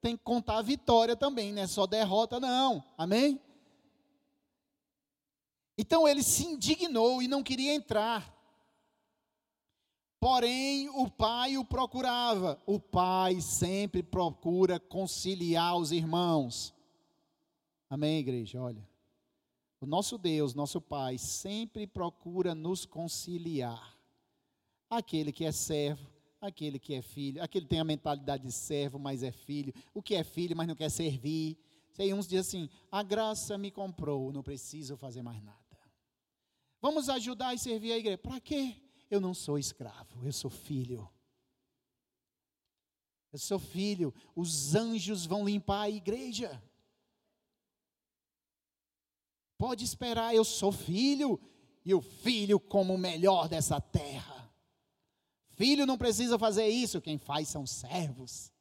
Tem 0.00 0.16
que 0.16 0.22
contar 0.24 0.58
a 0.58 0.62
vitória 0.62 1.16
também, 1.16 1.52
não 1.52 1.62
é 1.62 1.66
só 1.66 1.86
derrota, 1.86 2.40
não. 2.40 2.84
Amém? 2.96 3.40
Então 5.78 6.08
ele 6.08 6.22
se 6.22 6.44
indignou 6.46 7.22
e 7.22 7.28
não 7.28 7.42
queria 7.42 7.74
entrar. 7.74 8.34
Porém, 10.18 10.88
o 10.88 11.10
pai 11.10 11.56
o 11.58 11.64
procurava. 11.64 12.60
O 12.66 12.80
pai 12.80 13.40
sempre 13.40 14.02
procura 14.02 14.80
conciliar 14.80 15.76
os 15.76 15.92
irmãos. 15.92 16.74
Amém, 17.88 18.18
igreja? 18.18 18.60
Olha. 18.60 18.86
O 19.80 19.86
nosso 19.86 20.16
Deus, 20.16 20.54
nosso 20.54 20.80
Pai, 20.80 21.18
sempre 21.18 21.86
procura 21.86 22.54
nos 22.54 22.86
conciliar. 22.86 23.94
Aquele 24.88 25.30
que 25.30 25.44
é 25.44 25.52
servo 25.52 26.15
aquele 26.40 26.78
que 26.78 26.94
é 26.94 27.02
filho, 27.02 27.42
aquele 27.42 27.64
que 27.64 27.70
tem 27.70 27.80
a 27.80 27.84
mentalidade 27.84 28.42
de 28.42 28.52
servo, 28.52 28.98
mas 28.98 29.22
é 29.22 29.32
filho, 29.32 29.72
o 29.94 30.02
que 30.02 30.14
é 30.14 30.24
filho, 30.24 30.56
mas 30.56 30.68
não 30.68 30.74
quer 30.74 30.90
servir. 30.90 31.58
Sei, 31.92 32.12
uns 32.12 32.26
dizem 32.26 32.40
assim: 32.40 32.70
a 32.90 33.02
graça 33.02 33.56
me 33.56 33.70
comprou, 33.70 34.32
não 34.32 34.42
preciso 34.42 34.96
fazer 34.96 35.22
mais 35.22 35.42
nada. 35.42 35.58
Vamos 36.80 37.08
ajudar 37.08 37.54
e 37.54 37.58
servir 37.58 37.92
a 37.92 37.98
igreja. 37.98 38.18
Para 38.18 38.40
quê? 38.40 38.76
Eu 39.10 39.20
não 39.20 39.32
sou 39.32 39.58
escravo, 39.58 40.24
eu 40.24 40.32
sou 40.32 40.50
filho. 40.50 41.08
Eu 43.32 43.38
sou 43.38 43.58
filho. 43.58 44.14
Os 44.34 44.74
anjos 44.74 45.26
vão 45.26 45.44
limpar 45.44 45.82
a 45.82 45.90
igreja. 45.90 46.62
Pode 49.58 49.84
esperar, 49.84 50.34
eu 50.34 50.44
sou 50.44 50.72
filho. 50.72 51.40
E 51.84 51.94
o 51.94 52.00
filho 52.00 52.58
como 52.58 52.94
o 52.94 52.98
melhor 52.98 53.48
dessa 53.48 53.80
terra. 53.80 54.35
Filho 55.56 55.86
não 55.86 55.96
precisa 55.96 56.38
fazer 56.38 56.68
isso, 56.68 57.00
quem 57.00 57.16
faz 57.16 57.48
são 57.48 57.66
servos. 57.66 58.52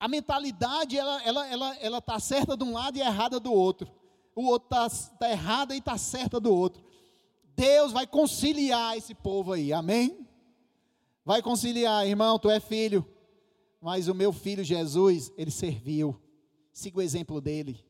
A 0.00 0.08
mentalidade, 0.08 0.96
ela 0.96 1.22
ela 1.22 1.46
ela 1.46 1.76
ela 1.76 2.00
tá 2.00 2.18
certa 2.18 2.56
de 2.56 2.64
um 2.64 2.72
lado 2.72 2.96
e 2.96 3.02
errada 3.02 3.38
do 3.38 3.52
outro. 3.52 3.92
O 4.34 4.46
outro 4.46 4.68
está 4.74 4.88
tá 5.18 5.30
errada 5.30 5.74
e 5.74 5.78
está 5.78 5.98
certa 5.98 6.40
do 6.40 6.50
outro. 6.50 6.82
Deus 7.54 7.92
vai 7.92 8.06
conciliar 8.06 8.96
esse 8.96 9.14
povo 9.14 9.52
aí, 9.52 9.70
amém? 9.70 10.26
Vai 11.22 11.42
conciliar, 11.42 12.06
irmão, 12.06 12.38
tu 12.38 12.48
é 12.48 12.58
filho, 12.58 13.06
mas 13.82 14.08
o 14.08 14.14
meu 14.14 14.32
filho 14.32 14.64
Jesus, 14.64 15.30
ele 15.36 15.50
serviu. 15.50 16.18
Siga 16.72 17.00
o 17.00 17.02
exemplo 17.02 17.38
dele. 17.38 17.84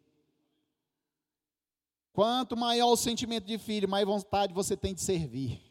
Quanto 2.12 2.56
maior 2.56 2.90
o 2.90 2.96
sentimento 2.96 3.46
de 3.46 3.58
filho, 3.58 3.88
mais 3.88 4.04
vontade 4.04 4.52
você 4.52 4.76
tem 4.76 4.92
de 4.92 5.00
servir. 5.00 5.69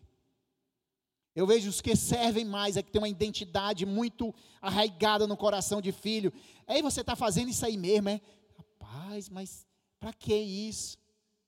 Eu 1.36 1.46
vejo 1.46 1.70
os 1.70 1.80
que 1.80 1.96
servem 1.96 2.44
mais, 2.44 2.76
é 2.76 2.84
que 2.84 2.92
tem 2.92 3.02
uma 3.02 3.08
identidade 3.08 3.86
muito 3.86 4.34
arraigada 4.62 5.28
no 5.28 5.38
coração 5.38 5.82
de 5.82 5.92
filho. 5.92 6.34
Aí 6.68 6.82
você 6.82 7.02
está 7.02 7.16
fazendo 7.16 7.50
isso 7.50 7.66
aí 7.66 7.78
mesmo, 7.78 8.10
é? 8.10 8.22
Rapaz, 8.58 9.30
mas 9.30 9.68
para 10.00 10.12
que 10.12 10.36
isso? 10.36 10.98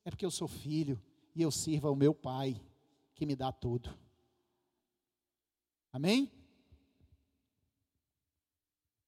É 0.05 0.09
porque 0.09 0.25
eu 0.25 0.31
sou 0.31 0.47
filho 0.47 1.01
e 1.35 1.41
eu 1.41 1.51
sirvo 1.51 1.87
ao 1.87 1.95
meu 1.95 2.13
pai, 2.13 2.61
que 3.15 3.25
me 3.25 3.35
dá 3.35 3.51
tudo. 3.51 3.97
Amém? 5.91 6.31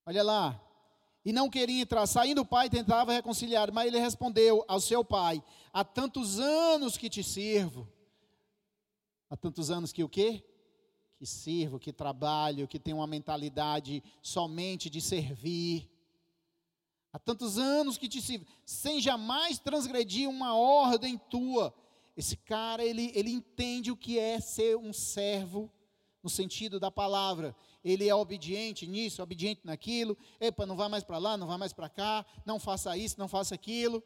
Olha 0.05 0.23
lá. 0.23 0.62
E 1.25 1.31
não 1.31 1.49
queria 1.49 1.81
entrar. 1.81 2.05
Saindo 2.05 2.41
o 2.41 2.45
pai, 2.45 2.69
tentava 2.69 3.13
reconciliar, 3.13 3.71
mas 3.71 3.88
ele 3.88 3.99
respondeu 3.99 4.65
ao 4.67 4.81
seu 4.81 5.05
pai: 5.05 5.41
Há 5.71 5.83
tantos 5.83 6.39
anos 6.39 6.97
que 6.97 7.09
te 7.09 7.23
sirvo. 7.23 7.88
Há 9.29 9.38
tantos 9.38 9.71
anos 9.71 9.93
que 9.93 10.03
o 10.03 10.09
quê? 10.09 10.43
Que 11.23 11.27
sirvo, 11.27 11.79
que 11.79 11.93
trabalho, 11.93 12.67
que 12.67 12.77
tenho 12.77 12.97
uma 12.97 13.07
mentalidade 13.07 14.03
somente 14.21 14.89
de 14.89 14.99
servir. 14.99 15.89
Há 17.13 17.17
tantos 17.17 17.57
anos 17.57 17.97
que 17.97 18.09
te 18.09 18.21
sirvo, 18.21 18.45
sem 18.65 18.99
jamais 18.99 19.57
transgredir 19.57 20.29
uma 20.29 20.53
ordem 20.53 21.17
tua. 21.17 21.73
Esse 22.17 22.36
cara, 22.36 22.83
ele, 22.83 23.09
ele 23.15 23.31
entende 23.31 23.89
o 23.89 23.95
que 23.95 24.19
é 24.19 24.38
ser 24.41 24.75
um 24.75 24.91
servo 24.91 25.71
no 26.21 26.29
sentido 26.29 26.77
da 26.77 26.91
palavra. 26.91 27.55
Ele 27.86 28.09
é 28.09 28.13
obediente 28.13 28.86
nisso, 28.86 29.23
obediente 29.23 29.62
naquilo. 29.63 30.17
Epa, 30.41 30.65
não 30.65 30.75
vá 30.75 30.89
mais 30.89 31.05
para 31.05 31.19
lá, 31.19 31.38
não 31.38 31.47
vá 31.47 31.57
mais 31.57 31.71
para 31.71 31.88
cá, 31.88 32.25
não 32.45 32.59
faça 32.59 32.97
isso, 32.97 33.17
não 33.17 33.29
faça 33.29 33.55
aquilo. 33.55 34.03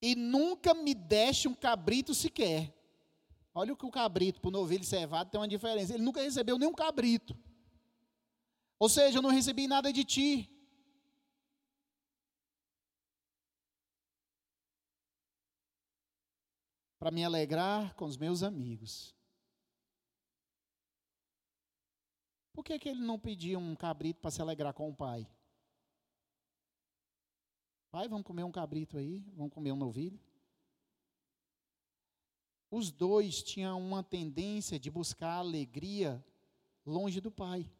E 0.00 0.14
nunca 0.14 0.72
me 0.72 0.94
deixe 0.94 1.46
um 1.48 1.54
cabrito 1.54 2.14
sequer. 2.14 2.77
Olha 3.60 3.72
o 3.72 3.76
que 3.76 3.84
o 3.84 3.90
cabrito 3.90 4.40
para 4.40 4.50
o 4.50 4.52
novilho 4.52 4.84
cevado 4.84 5.30
tem 5.30 5.40
uma 5.40 5.48
diferença. 5.48 5.92
Ele 5.92 6.04
nunca 6.04 6.22
recebeu 6.22 6.56
nenhum 6.56 6.72
cabrito. 6.72 7.36
Ou 8.78 8.88
seja, 8.88 9.18
eu 9.18 9.22
não 9.22 9.30
recebi 9.30 9.66
nada 9.66 9.92
de 9.92 10.04
ti. 10.04 10.48
Para 17.00 17.10
me 17.10 17.24
alegrar 17.24 17.96
com 17.96 18.04
os 18.04 18.16
meus 18.16 18.44
amigos. 18.44 19.12
Por 22.52 22.62
que, 22.62 22.78
que 22.78 22.88
ele 22.88 23.00
não 23.00 23.18
pediu 23.18 23.58
um 23.58 23.74
cabrito 23.74 24.20
para 24.20 24.30
se 24.30 24.40
alegrar 24.40 24.72
com 24.72 24.88
o 24.88 24.94
pai? 24.94 25.28
Pai, 27.90 28.06
vamos 28.06 28.24
comer 28.24 28.44
um 28.44 28.52
cabrito 28.52 28.96
aí, 28.96 29.18
vamos 29.34 29.52
comer 29.52 29.72
um 29.72 29.76
novilho. 29.76 30.27
Os 32.70 32.90
dois 32.90 33.42
tinham 33.42 33.80
uma 33.80 34.02
tendência 34.02 34.78
de 34.78 34.90
buscar 34.90 35.38
alegria 35.38 36.24
longe 36.84 37.20
do 37.20 37.30
pai. 37.30 37.70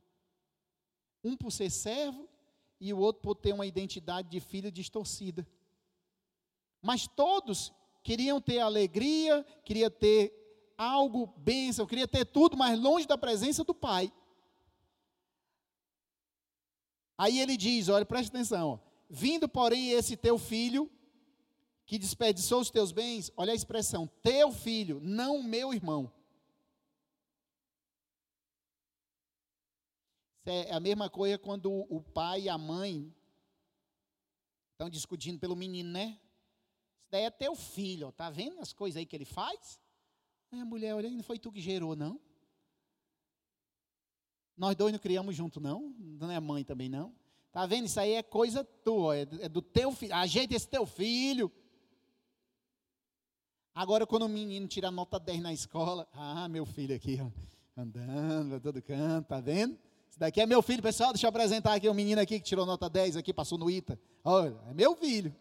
Um 1.23 1.37
por 1.37 1.51
ser 1.51 1.71
servo 1.71 2.29
e 2.81 2.93
o 2.93 2.99
outro 2.99 3.23
por 3.23 3.35
ter 3.35 3.53
uma 3.53 3.67
identidade 3.67 4.29
de 4.29 4.41
filho 4.41 4.71
distorcida. 4.71 5.47
Mas 6.81 7.07
todos 7.07 7.73
queriam 8.03 8.41
ter 8.41 8.61
alegria, 8.61 9.45
queriam 9.65 9.91
ter 9.91 10.33
algo, 10.79 11.27
bênção, 11.37 11.87
queria 11.87 12.07
ter 12.07 12.25
tudo, 12.25 12.57
mas 12.57 12.79
longe 12.79 13.07
da 13.07 13.19
presença 13.19 13.65
do 13.65 13.75
pai. 13.75 14.13
Aí 17.19 17.41
ele 17.41 17.57
diz: 17.57 17.89
olha, 17.89 18.07
preste 18.07 18.31
atenção. 18.31 18.81
Vindo, 19.11 19.49
porém, 19.49 19.91
esse 19.91 20.17
teu 20.17 20.39
filho, 20.39 20.91
que 21.89 21.99
desperdiçou 21.99 22.61
os 22.61 22.71
teus 22.71 22.93
bens, 22.93 23.33
olha 23.35 23.51
a 23.51 23.57
expressão, 23.57 24.07
teu 24.23 24.53
filho, 24.53 25.01
não 25.03 25.43
meu 25.43 25.73
irmão. 25.73 26.13
É 30.45 30.75
a 30.75 30.81
mesma 30.81 31.09
coisa 31.09 31.39
quando 31.39 31.73
o 31.73 32.03
pai 32.03 32.43
e 32.43 32.49
a 32.51 32.59
mãe 32.59 33.11
estão 34.73 34.91
discutindo 34.91 35.41
pelo 35.41 35.57
menino, 35.57 35.91
né? 35.91 36.21
Isso 37.01 37.11
daí 37.11 37.23
é 37.23 37.31
teu 37.31 37.57
filho, 37.57 38.09
ó, 38.09 38.13
tá 38.13 38.29
vendo 38.29 38.61
as 38.61 38.75
coisas 38.75 38.99
aí 38.99 39.07
que 39.07 39.17
ele 39.17 39.25
faz? 39.25 39.81
A 40.53 40.67
mulher 40.67 40.95
olha, 40.95 41.11
não 41.11 41.23
foi 41.23 41.39
tu 41.39 41.51
que 41.51 41.61
gerou, 41.61 41.97
não? 41.97 42.21
Nós 44.55 44.77
dois 44.77 44.93
não 44.93 44.99
criamos 44.99 45.35
junto, 45.35 45.59
não? 45.59 45.89
Não 45.99 46.31
é 46.31 46.39
mãe 46.39 46.65
também, 46.65 46.91
não? 46.91 47.17
Tá 47.51 47.65
vendo? 47.65 47.87
Isso 47.87 47.99
aí 47.99 48.13
é 48.13 48.23
coisa 48.23 48.63
tua, 48.63 49.17
é 49.17 49.49
do 49.49 49.63
teu 49.63 49.91
filho. 49.91 50.15
Ajeita 50.15 50.55
esse 50.55 50.69
teu 50.69 50.85
filho. 50.85 51.51
Agora, 53.79 54.05
quando 54.05 54.25
o 54.25 54.29
menino 54.29 54.67
tira 54.67 54.91
nota 54.91 55.21
10 55.21 55.41
na 55.41 55.53
escola, 55.53 56.09
ah, 56.13 56.49
meu 56.49 56.67
filho 56.67 56.97
aqui, 56.97 57.17
ó, 57.23 57.31
andando 57.81 58.49
para 58.49 58.59
todo 58.59 58.83
canto, 58.83 59.29
tá 59.29 59.39
vendo? 59.39 59.79
Esse 60.11 60.19
daqui 60.19 60.41
é 60.41 60.47
meu 60.47 60.61
filho, 60.63 60.83
pessoal. 60.83 61.13
Deixa 61.13 61.27
eu 61.27 61.29
apresentar 61.29 61.75
aqui 61.75 61.87
o 61.87 61.93
um 61.93 61.95
menino 61.95 62.21
aqui 62.21 62.41
que 62.41 62.45
tirou 62.45 62.67
nota 62.67 62.91
10 62.91 63.17
aqui, 63.17 63.33
passou 63.33 63.57
no 63.57 63.71
ITA. 63.71 63.97
Olha, 64.25 64.57
é 64.69 64.75
meu 64.75 64.97
filho. 64.97 65.33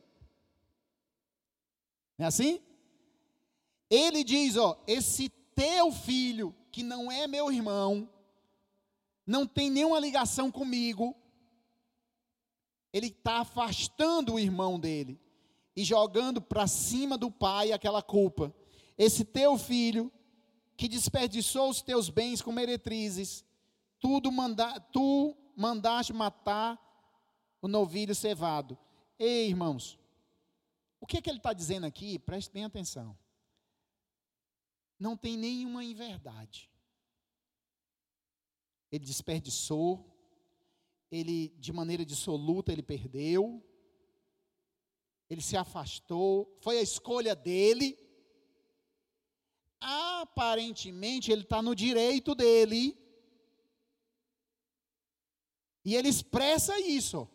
Não 2.16 2.26
é 2.26 2.28
assim? 2.28 2.62
Ele 3.90 4.24
diz, 4.24 4.56
ó, 4.56 4.80
esse 4.86 5.30
teu 5.56 5.92
filho, 5.92 6.54
que 6.72 6.84
não 6.84 7.12
é 7.12 7.26
meu 7.26 7.52
irmão, 7.52 8.08
não 9.26 9.48
tem 9.48 9.72
nenhuma 9.72 10.00
ligação 10.00 10.52
comigo, 10.52 11.16
ele 12.94 13.08
está 13.08 13.40
afastando 13.40 14.36
o 14.36 14.40
irmão 14.40 14.80
dele 14.80 15.20
e 15.78 15.84
jogando 15.84 16.42
para 16.42 16.66
cima 16.66 17.16
do 17.20 17.30
pai 17.30 17.72
aquela 17.72 18.02
culpa. 18.02 18.52
Esse 18.98 19.24
teu 19.24 19.60
filho 19.60 20.12
que 20.76 20.88
desperdiçou 20.88 21.70
os 21.70 21.84
teus 21.84 22.10
bens 22.10 22.42
com 22.42 22.52
meretrizes, 22.52 23.46
tudo 24.00 24.32
manda, 24.32 24.80
tu 24.92 25.38
mandaste 25.56 26.12
matar 26.12 26.82
o 27.62 27.68
novilho 27.68 28.16
cevado. 28.16 28.76
Ei, 29.20 29.50
irmãos, 29.50 30.00
o 31.00 31.06
que, 31.06 31.18
é 31.18 31.22
que 31.22 31.30
ele 31.30 31.38
está 31.38 31.54
dizendo 31.54 31.86
aqui? 31.86 32.18
Preste 32.18 32.52
bem 32.52 32.66
atenção. 32.66 33.16
Não 34.98 35.16
tem 35.16 35.38
nenhuma 35.38 35.84
inverdade. 35.84 36.72
Ele 38.92 39.06
desperdiçou, 39.06 40.12
ele 41.12 41.50
de 41.60 41.72
maneira 41.72 42.04
dissoluta 42.04 42.72
ele 42.72 42.82
perdeu, 42.82 43.64
ele 45.30 45.42
se 45.42 45.58
afastou, 45.58 46.58
foi 46.62 46.80
a 46.80 46.82
escolha 46.82 47.36
dele. 47.36 47.98
Aparentemente 49.80 51.32
ele 51.32 51.42
está 51.42 51.62
no 51.62 51.76
direito 51.76 52.34
dele. 52.34 52.98
E 55.84 55.96
ele 55.96 56.08
expressa 56.08 56.80
isso. 56.80 57.30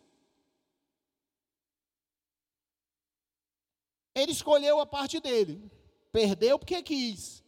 Ele 4.15 4.31
escolheu 4.31 4.79
a 4.79 4.85
parte 4.85 5.19
dele. 5.19 5.71
Perdeu 6.11 6.57
porque 6.57 6.81
quis. 6.81 7.43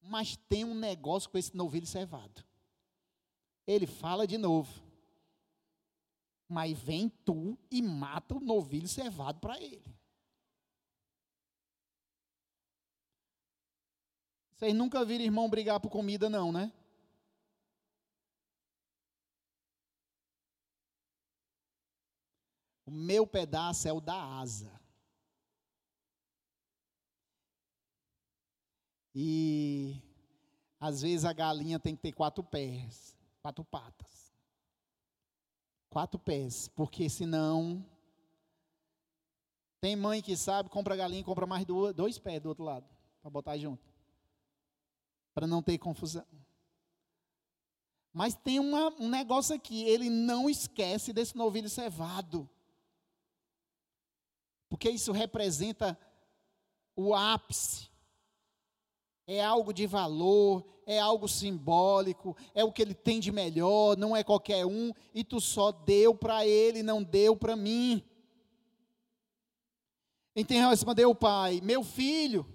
Mas 0.00 0.36
tem 0.48 0.64
um 0.64 0.74
negócio 0.74 1.28
com 1.30 1.38
esse 1.38 1.54
novilho 1.54 1.86
cevado. 1.86 2.44
Ele 3.66 3.86
fala 3.86 4.26
de 4.26 4.38
novo. 4.38 4.87
Mas 6.48 6.78
vem 6.78 7.08
tu 7.08 7.58
e 7.70 7.82
mata 7.82 8.34
o 8.36 8.40
novilho 8.40 8.88
cevado 8.88 9.38
para 9.38 9.60
ele. 9.60 9.94
Vocês 14.56 14.74
nunca 14.74 15.04
viram 15.04 15.24
irmão 15.24 15.48
brigar 15.48 15.78
por 15.78 15.90
comida, 15.90 16.28
não, 16.28 16.50
né? 16.50 16.72
O 22.86 22.90
meu 22.90 23.26
pedaço 23.26 23.86
é 23.86 23.92
o 23.92 24.00
da 24.00 24.20
asa. 24.40 24.80
E 29.14 30.00
às 30.80 31.02
vezes 31.02 31.24
a 31.24 31.32
galinha 31.32 31.78
tem 31.78 31.94
que 31.94 32.02
ter 32.02 32.12
quatro 32.12 32.42
pés 32.42 33.08
quatro 33.48 33.64
patas. 33.64 34.17
Quatro 35.90 36.18
pés, 36.18 36.68
porque 36.68 37.08
senão. 37.08 37.84
Tem 39.80 39.94
mãe 39.94 40.20
que 40.20 40.36
sabe, 40.36 40.68
compra 40.68 40.96
galinha 40.96 41.20
e 41.20 41.24
compra 41.24 41.46
mais 41.46 41.64
dois, 41.64 42.18
pés 42.18 42.42
do 42.42 42.48
outro 42.48 42.64
lado, 42.64 42.84
para 43.22 43.30
botar 43.30 43.56
junto. 43.56 43.88
Para 45.32 45.46
não 45.46 45.62
ter 45.62 45.78
confusão. 45.78 46.26
Mas 48.12 48.34
tem 48.34 48.58
uma, 48.58 48.88
um 49.00 49.08
negócio 49.08 49.54
aqui, 49.54 49.84
ele 49.84 50.10
não 50.10 50.50
esquece 50.50 51.12
desse 51.12 51.36
novilho 51.36 51.68
cevado. 51.68 52.48
Porque 54.68 54.90
isso 54.90 55.12
representa 55.12 55.96
o 56.96 57.14
ápice 57.14 57.88
é 59.28 59.44
algo 59.44 59.74
de 59.74 59.86
valor, 59.86 60.64
é 60.86 60.98
algo 60.98 61.28
simbólico, 61.28 62.34
é 62.54 62.64
o 62.64 62.72
que 62.72 62.80
ele 62.80 62.94
tem 62.94 63.20
de 63.20 63.30
melhor, 63.30 63.94
não 63.94 64.16
é 64.16 64.24
qualquer 64.24 64.64
um, 64.64 64.90
e 65.14 65.22
tu 65.22 65.38
só 65.38 65.70
deu 65.70 66.14
para 66.14 66.46
ele, 66.46 66.82
não 66.82 67.02
deu 67.02 67.36
para 67.36 67.54
mim. 67.54 68.02
Então 70.34 70.70
respondeu 70.70 71.10
o 71.10 71.14
pai: 71.14 71.60
Meu 71.62 71.84
filho, 71.84 72.46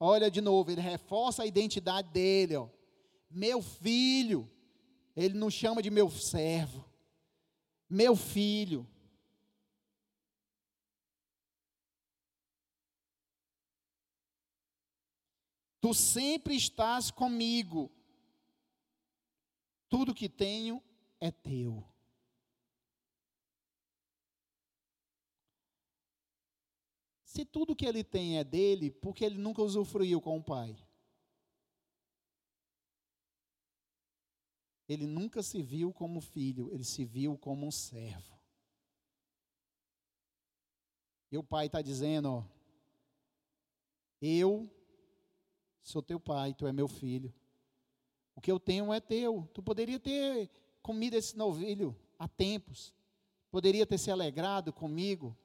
olha 0.00 0.30
de 0.30 0.40
novo, 0.40 0.70
ele 0.70 0.80
reforça 0.80 1.42
a 1.42 1.46
identidade 1.46 2.08
dele, 2.08 2.56
ó. 2.56 2.68
Meu 3.30 3.60
filho, 3.60 4.50
ele 5.14 5.34
não 5.34 5.50
chama 5.50 5.82
de 5.82 5.90
meu 5.90 6.10
servo, 6.10 6.84
meu 7.88 8.16
filho. 8.16 8.86
Tu 15.82 15.92
sempre 15.92 16.54
estás 16.54 17.10
comigo. 17.10 17.90
Tudo 19.88 20.14
que 20.14 20.28
tenho 20.28 20.80
é 21.20 21.32
teu. 21.32 21.84
Se 27.24 27.44
tudo 27.44 27.74
que 27.74 27.84
ele 27.84 28.04
tem 28.04 28.38
é 28.38 28.44
dele, 28.44 28.92
por 28.92 29.12
que 29.12 29.24
ele 29.24 29.36
nunca 29.38 29.60
usufruiu 29.60 30.20
com 30.20 30.38
o 30.38 30.44
pai? 30.44 30.76
Ele 34.88 35.06
nunca 35.06 35.42
se 35.42 35.60
viu 35.62 35.92
como 35.92 36.20
filho, 36.20 36.72
ele 36.72 36.84
se 36.84 37.04
viu 37.04 37.36
como 37.36 37.66
um 37.66 37.72
servo. 37.72 38.40
E 41.32 41.36
o 41.36 41.42
pai 41.42 41.66
está 41.66 41.82
dizendo: 41.82 42.28
ó, 42.30 42.44
eu 44.20 44.70
Sou 45.82 46.02
teu 46.02 46.20
pai, 46.20 46.54
tu 46.54 46.66
é 46.66 46.72
meu 46.72 46.86
filho. 46.86 47.32
O 48.34 48.40
que 48.40 48.50
eu 48.50 48.58
tenho 48.58 48.92
é 48.92 49.00
teu. 49.00 49.48
Tu 49.52 49.62
poderia 49.62 49.98
ter 49.98 50.48
comido 50.80 51.14
esse 51.14 51.36
novilho 51.36 51.96
há 52.18 52.28
tempos. 52.28 52.94
Poderia 53.50 53.86
ter 53.86 53.98
se 53.98 54.10
alegrado 54.10 54.72
comigo. 54.72 55.36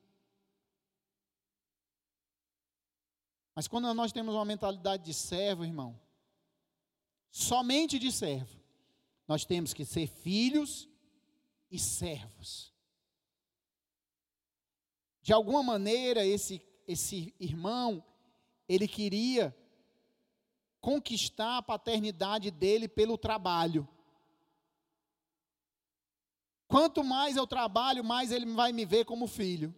Mas 3.56 3.68
quando 3.68 3.92
nós 3.94 4.12
temos 4.12 4.36
uma 4.36 4.46
mentalidade 4.46 5.04
de 5.04 5.14
servo, 5.16 5.66
irmão, 5.66 6.00
somente 7.32 7.98
de 7.98 8.12
servo, 8.12 8.56
nós 9.28 9.44
temos 9.44 9.74
que 9.74 9.84
ser 9.84 10.08
filhos 10.08 10.88
e 11.72 11.80
servos. 11.80 12.72
De 15.24 15.34
alguma 15.34 15.64
maneira, 15.64 16.24
esse, 16.24 16.62
esse 16.88 17.34
irmão, 17.40 18.06
ele 18.70 18.88
queria 18.88 19.57
conquistar 20.82 21.58
a 21.58 21.62
paternidade 21.62 22.52
dele 22.52 22.88
pelo 22.88 23.18
trabalho. 23.18 23.88
Quanto 26.68 27.04
mais 27.04 27.38
eu 27.38 27.48
trabalho, 27.48 28.04
mais 28.04 28.32
ele 28.32 28.46
vai 28.54 28.74
me 28.74 28.86
ver 28.86 29.06
como 29.06 29.28
filho. 29.28 29.74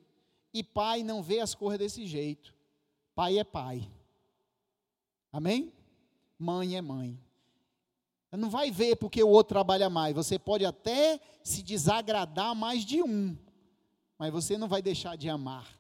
E 0.54 0.64
pai 0.64 1.04
não 1.04 1.22
vê 1.22 1.40
as 1.40 1.54
coisas 1.54 1.80
desse 1.80 2.08
jeito. 2.08 2.54
Pai 3.14 3.38
é 3.38 3.44
pai. 3.44 3.90
Amém? 5.32 5.72
Mãe 6.38 6.76
é 6.76 6.82
mãe. 6.82 7.20
Não 8.32 8.50
vai 8.50 8.70
ver 8.70 8.96
porque 8.96 9.24
o 9.24 9.30
outro 9.30 9.56
trabalha 9.56 9.90
mais. 9.90 10.16
Você 10.16 10.38
pode 10.38 10.66
até 10.66 11.20
se 11.44 11.64
desagradar 11.64 12.56
mais 12.56 12.86
de 12.86 13.02
um, 13.02 13.38
mas 14.18 14.32
você 14.32 14.58
não 14.58 14.68
vai 14.68 14.82
deixar 14.82 15.16
de 15.16 15.30
amar. 15.30 15.80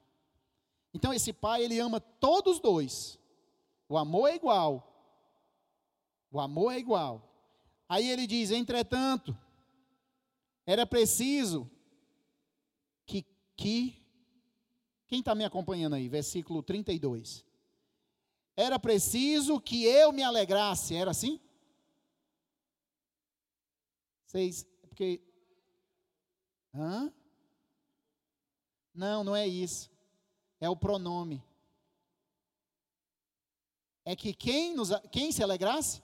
Então 0.93 1.13
esse 1.13 1.32
pai, 1.32 1.63
ele 1.63 1.79
ama 1.79 1.99
todos 1.99 2.55
os 2.55 2.60
dois. 2.60 3.19
O 3.88 3.97
amor 3.97 4.27
é 4.29 4.36
igual. 4.36 4.88
O 6.31 6.39
amor 6.39 6.71
é 6.71 6.79
igual. 6.79 7.29
Aí 7.87 8.09
ele 8.09 8.27
diz: 8.27 8.51
entretanto, 8.51 9.37
era 10.65 10.85
preciso 10.85 11.69
que. 13.05 13.25
que 13.55 13.95
quem 15.07 15.19
está 15.19 15.33
me 15.33 15.43
acompanhando 15.43 15.95
aí? 15.95 16.07
Versículo 16.07 16.61
32. 16.61 17.43
Era 18.55 18.77
preciso 18.77 19.59
que 19.59 19.83
eu 19.85 20.11
me 20.11 20.21
alegrasse. 20.21 20.93
Era 20.93 21.11
assim? 21.11 21.39
Vocês. 24.25 24.63
Porque. 24.87 25.21
Hã? 26.75 27.11
Não, 28.93 29.23
não 29.23 29.35
é 29.35 29.47
isso. 29.47 29.89
É 30.59 30.69
o 30.69 30.75
pronome. 30.75 31.43
É 34.05 34.15
que 34.15 34.33
quem, 34.33 34.75
nos, 34.75 34.89
quem 35.11 35.31
se 35.31 35.41
alegrasse? 35.41 36.03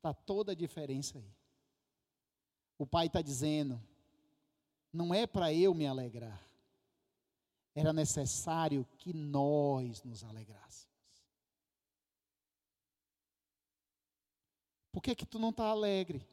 Está 0.00 0.14
toda 0.14 0.52
a 0.52 0.54
diferença 0.54 1.18
aí. 1.18 1.30
O 2.78 2.86
pai 2.86 3.06
está 3.06 3.20
dizendo: 3.20 3.78
não 4.90 5.12
é 5.12 5.26
para 5.26 5.52
eu 5.52 5.74
me 5.74 5.86
alegrar, 5.86 6.42
era 7.74 7.92
necessário 7.92 8.88
que 8.96 9.12
nós 9.12 10.02
nos 10.02 10.24
alegrássemos. 10.24 10.88
Por 14.90 15.02
que, 15.02 15.14
que 15.14 15.26
tu 15.26 15.38
não 15.38 15.50
está 15.50 15.66
alegre? 15.66 16.26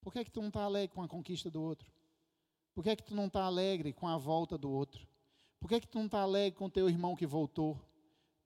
Por 0.00 0.12
que, 0.12 0.24
que 0.24 0.30
tu 0.32 0.40
não 0.40 0.48
está 0.48 0.64
alegre 0.64 0.92
com 0.92 1.02
a 1.04 1.08
conquista 1.08 1.48
do 1.48 1.62
outro? 1.62 1.88
Por 2.74 2.82
que, 2.82 2.96
que 2.96 3.04
tu 3.04 3.14
não 3.14 3.28
está 3.28 3.44
alegre 3.44 3.92
com 3.92 4.08
a 4.08 4.18
volta 4.18 4.58
do 4.58 4.68
outro? 4.68 5.06
Por 5.60 5.68
que, 5.68 5.80
que 5.80 5.86
tu 5.86 5.98
não 5.98 6.06
está 6.06 6.20
alegre 6.20 6.58
com 6.58 6.68
teu 6.68 6.88
irmão 6.90 7.14
que 7.14 7.26
voltou? 7.26 7.80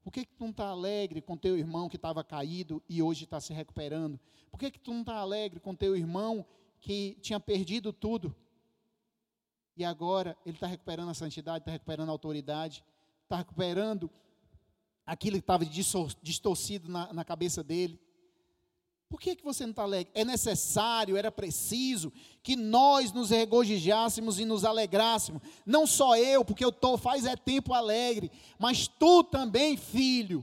Por 0.02 0.12
que, 0.12 0.24
que 0.24 0.34
tu 0.34 0.44
não 0.44 0.50
está 0.50 0.66
alegre 0.66 1.22
com 1.22 1.36
teu 1.36 1.56
irmão 1.56 1.88
que 1.88 1.96
estava 1.96 2.24
caído 2.24 2.82
e 2.88 3.00
hoje 3.00 3.24
está 3.24 3.40
se 3.40 3.52
recuperando? 3.52 4.18
Por 4.50 4.58
que, 4.58 4.70
que 4.70 4.78
tu 4.78 4.92
não 4.92 5.00
está 5.00 5.16
alegre 5.16 5.60
com 5.60 5.74
teu 5.74 5.96
irmão 5.96 6.44
que 6.80 7.16
tinha 7.20 7.38
perdido 7.38 7.92
tudo 7.92 8.34
e 9.76 9.84
agora 9.84 10.36
ele 10.44 10.56
está 10.56 10.66
recuperando 10.66 11.10
a 11.10 11.14
santidade, 11.14 11.62
está 11.62 11.70
recuperando 11.70 12.08
a 12.08 12.12
autoridade, 12.12 12.84
está 13.22 13.36
recuperando 13.36 14.10
aquilo 15.06 15.36
que 15.36 15.42
estava 15.42 15.64
distorcido 15.64 16.90
na, 16.90 17.12
na 17.12 17.24
cabeça 17.24 17.62
dele? 17.62 17.98
Por 19.12 19.20
que, 19.20 19.36
que 19.36 19.44
você 19.44 19.64
não 19.64 19.72
está 19.72 19.82
alegre? 19.82 20.10
É 20.14 20.24
necessário, 20.24 21.18
era 21.18 21.30
preciso 21.30 22.10
que 22.42 22.56
nós 22.56 23.12
nos 23.12 23.28
regozijássemos 23.28 24.38
e 24.38 24.46
nos 24.46 24.64
alegrássemos. 24.64 25.42
Não 25.66 25.86
só 25.86 26.16
eu, 26.16 26.42
porque 26.42 26.64
eu 26.64 26.70
estou 26.70 26.96
faz 26.96 27.26
é 27.26 27.36
tempo 27.36 27.74
alegre, 27.74 28.32
mas 28.58 28.88
tu 28.88 29.22
também, 29.22 29.76
filho, 29.76 30.42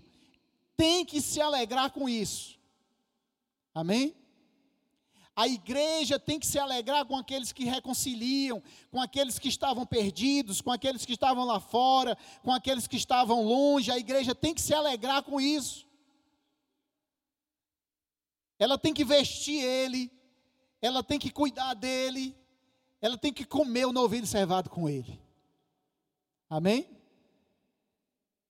tem 0.77 1.03
que 1.03 1.19
se 1.19 1.41
alegrar 1.41 1.89
com 1.89 2.07
isso. 2.07 2.59
Amém? 3.73 4.15
A 5.35 5.47
igreja 5.47 6.19
tem 6.19 6.39
que 6.39 6.45
se 6.45 6.59
alegrar 6.59 7.05
com 7.05 7.17
aqueles 7.17 7.51
que 7.51 7.65
reconciliam, 7.65 8.61
com 8.91 9.01
aqueles 9.01 9.39
que 9.39 9.49
estavam 9.49 9.83
perdidos, 9.83 10.61
com 10.61 10.71
aqueles 10.71 11.07
que 11.07 11.13
estavam 11.13 11.43
lá 11.43 11.59
fora, 11.59 12.15
com 12.43 12.53
aqueles 12.53 12.85
que 12.85 12.97
estavam 12.97 13.43
longe. 13.43 13.89
A 13.89 13.97
igreja 13.97 14.35
tem 14.35 14.53
que 14.53 14.61
se 14.61 14.75
alegrar 14.75 15.23
com 15.23 15.41
isso 15.41 15.88
ela 18.59 18.77
tem 18.77 18.93
que 18.93 19.05
vestir 19.05 19.63
ele, 19.63 20.11
ela 20.81 21.01
tem 21.01 21.17
que 21.17 21.31
cuidar 21.31 21.73
dele, 21.73 22.37
ela 22.99 23.17
tem 23.17 23.33
que 23.33 23.45
comer 23.45 23.85
o 23.85 23.93
novilho 23.93 24.27
servado 24.27 24.69
com 24.69 24.89
ele. 24.89 25.19
Amém? 26.49 26.89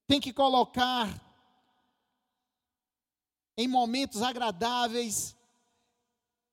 Tem 0.08 0.20
que 0.20 0.32
colocar 0.32 1.08
em 3.56 3.68
momentos 3.68 4.20
agradáveis, 4.20 5.36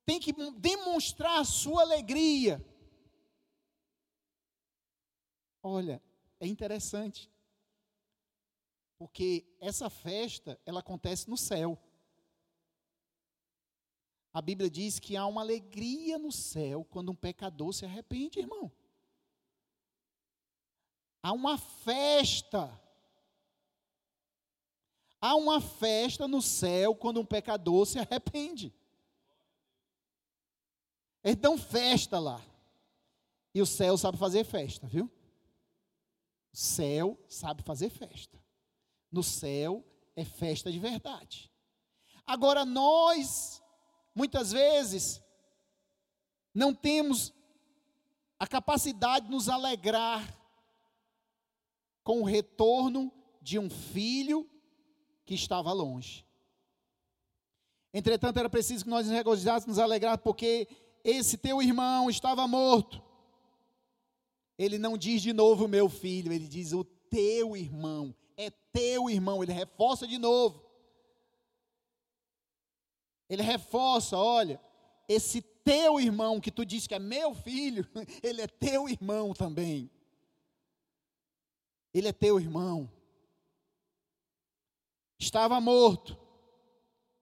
tem 0.05 0.19
que 0.19 0.31
demonstrar 0.59 1.39
a 1.39 1.45
sua 1.45 1.81
alegria. 1.81 2.63
Olha, 5.63 6.01
é 6.39 6.45
interessante, 6.45 7.31
porque 8.99 9.47
essa 9.59 9.89
festa, 9.89 10.59
ela 10.63 10.81
acontece 10.81 11.27
no 11.27 11.37
céu 11.37 11.81
a 14.37 14.41
Bíblia 14.41 14.69
diz 14.69 14.99
que 14.99 15.17
há 15.17 15.25
uma 15.25 15.41
alegria 15.41 16.19
no 16.19 16.31
céu 16.31 16.85
quando 16.85 17.11
um 17.11 17.15
pecador 17.15 17.73
se 17.73 17.85
arrepende, 17.85 18.37
irmão. 18.37 18.71
Há 21.23 21.31
uma 21.31 21.57
festa. 21.57 22.79
Há 25.19 25.33
uma 25.33 25.59
festa 25.59 26.27
no 26.27 26.39
céu 26.39 26.93
quando 26.93 27.19
um 27.19 27.25
pecador 27.25 27.87
se 27.87 27.97
arrepende. 27.97 28.71
Então, 31.23 31.57
festa 31.57 32.19
lá. 32.19 32.39
E 33.55 33.59
o 33.59 33.65
céu 33.65 33.97
sabe 33.97 34.19
fazer 34.19 34.43
festa, 34.43 34.85
viu? 34.85 35.05
O 36.53 36.55
céu 36.55 37.17
sabe 37.27 37.63
fazer 37.63 37.89
festa. 37.89 38.39
No 39.11 39.23
céu 39.23 39.83
é 40.15 40.23
festa 40.23 40.71
de 40.71 40.77
verdade. 40.77 41.51
Agora, 42.23 42.63
nós 42.63 43.63
Muitas 44.17 44.51
vezes, 44.51 45.21
não 46.51 46.73
temos 46.73 47.31
a 48.39 48.47
capacidade 48.47 49.27
de 49.27 49.31
nos 49.31 49.47
alegrar 49.47 50.35
com 52.03 52.21
o 52.21 52.25
retorno 52.25 53.13
de 53.39 53.59
um 53.59 53.69
filho 53.69 54.49
que 55.23 55.35
estava 55.35 55.71
longe. 55.71 56.25
Entretanto, 57.93 58.39
era 58.39 58.49
preciso 58.49 58.85
que 58.85 58.89
nós 58.89 59.05
nos 59.05 59.15
regozijássemos, 59.15 59.77
nos 59.77 59.83
alegrar, 59.83 60.17
porque 60.17 60.67
esse 61.03 61.37
teu 61.37 61.61
irmão 61.61 62.09
estava 62.09 62.47
morto. 62.47 62.99
Ele 64.57 64.79
não 64.79 64.97
diz 64.97 65.21
de 65.21 65.31
novo 65.31 65.67
meu 65.67 65.87
filho, 65.87 66.33
ele 66.33 66.47
diz 66.47 66.73
o 66.73 66.83
teu 66.83 67.55
irmão. 67.55 68.15
É 68.35 68.49
teu 68.49 69.11
irmão, 69.11 69.43
ele 69.43 69.53
reforça 69.53 70.07
de 70.07 70.17
novo. 70.17 70.66
Ele 73.29 73.41
reforça, 73.41 74.17
olha, 74.17 74.59
esse 75.07 75.41
teu 75.41 75.99
irmão 75.99 76.39
que 76.39 76.51
tu 76.51 76.65
diz 76.65 76.87
que 76.87 76.95
é 76.95 76.99
meu 76.99 77.33
filho, 77.33 77.85
ele 78.23 78.41
é 78.41 78.47
teu 78.47 78.87
irmão 78.87 79.33
também. 79.33 79.89
Ele 81.93 82.07
é 82.07 82.13
teu 82.13 82.39
irmão. 82.39 82.89
Estava 85.19 85.59
morto 85.59 86.17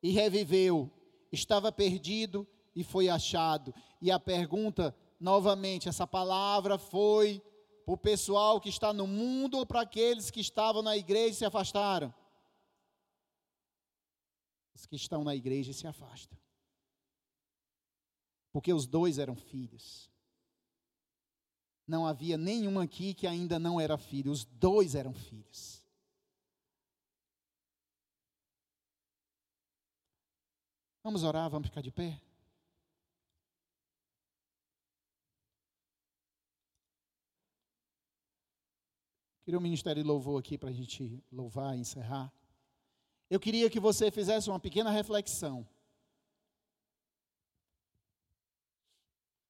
e 0.04 0.12
reviveu, 0.12 0.92
estava 1.32 1.72
perdido 1.72 2.48
e 2.76 2.84
foi 2.84 3.10
achado. 3.10 3.74
E 4.02 4.12
a 4.12 4.20
pergunta, 4.20 4.96
novamente, 5.20 5.88
essa 5.88 6.06
palavra 6.06 6.78
foi 6.78 7.42
para 7.86 7.94
o 7.94 7.98
pessoal 7.98 8.60
que 8.60 8.70
está 8.70 8.92
no 8.92 9.08
mundo 9.08 9.58
ou 9.58 9.66
para 9.66 9.82
aqueles 9.82 10.30
que 10.30 10.42
estavam 10.42 10.82
na 10.82 10.98
igreja 10.98 11.30
e 11.30 11.36
se 11.36 11.46
afastaram? 11.46 12.14
Os 14.76 14.86
que 14.86 14.96
estão 14.96 15.24
na 15.24 15.34
igreja 15.34 15.72
se 15.72 15.88
afastam. 15.88 16.38
Porque 18.52 18.74
os 18.74 18.86
dois 18.86 19.18
eram 19.18 19.36
filhos. 19.36 20.12
não 21.88 22.06
havia 22.06 22.36
nenhum 22.38 22.80
aqui 22.80 23.14
que 23.14 23.28
ainda 23.28 23.60
não 23.60 23.80
era 23.80 23.98
filho, 23.98 24.32
os 24.32 24.44
dois 24.44 24.96
eram 24.96 25.14
filhos. 25.14 25.84
Vamos 31.04 31.24
orar, 31.24 31.50
vamos 31.50 31.68
ficar 31.68 31.82
de 31.82 31.92
pé? 31.92 32.20
Queria 39.44 39.60
o 39.60 39.62
ministério 39.62 40.02
de 40.02 40.08
louvor 40.08 40.40
aqui 40.40 40.58
para 40.58 40.70
a 40.70 40.74
gente 40.74 41.24
louvar 41.32 41.78
e 41.78 41.82
encerrar. 41.82 42.34
Eu 43.30 43.40
queria 43.40 43.70
que 43.70 43.80
você 43.80 44.12
fizesse 44.12 44.50
uma 44.50 44.60
pequena 44.60 44.92
reflexão. 44.92 45.68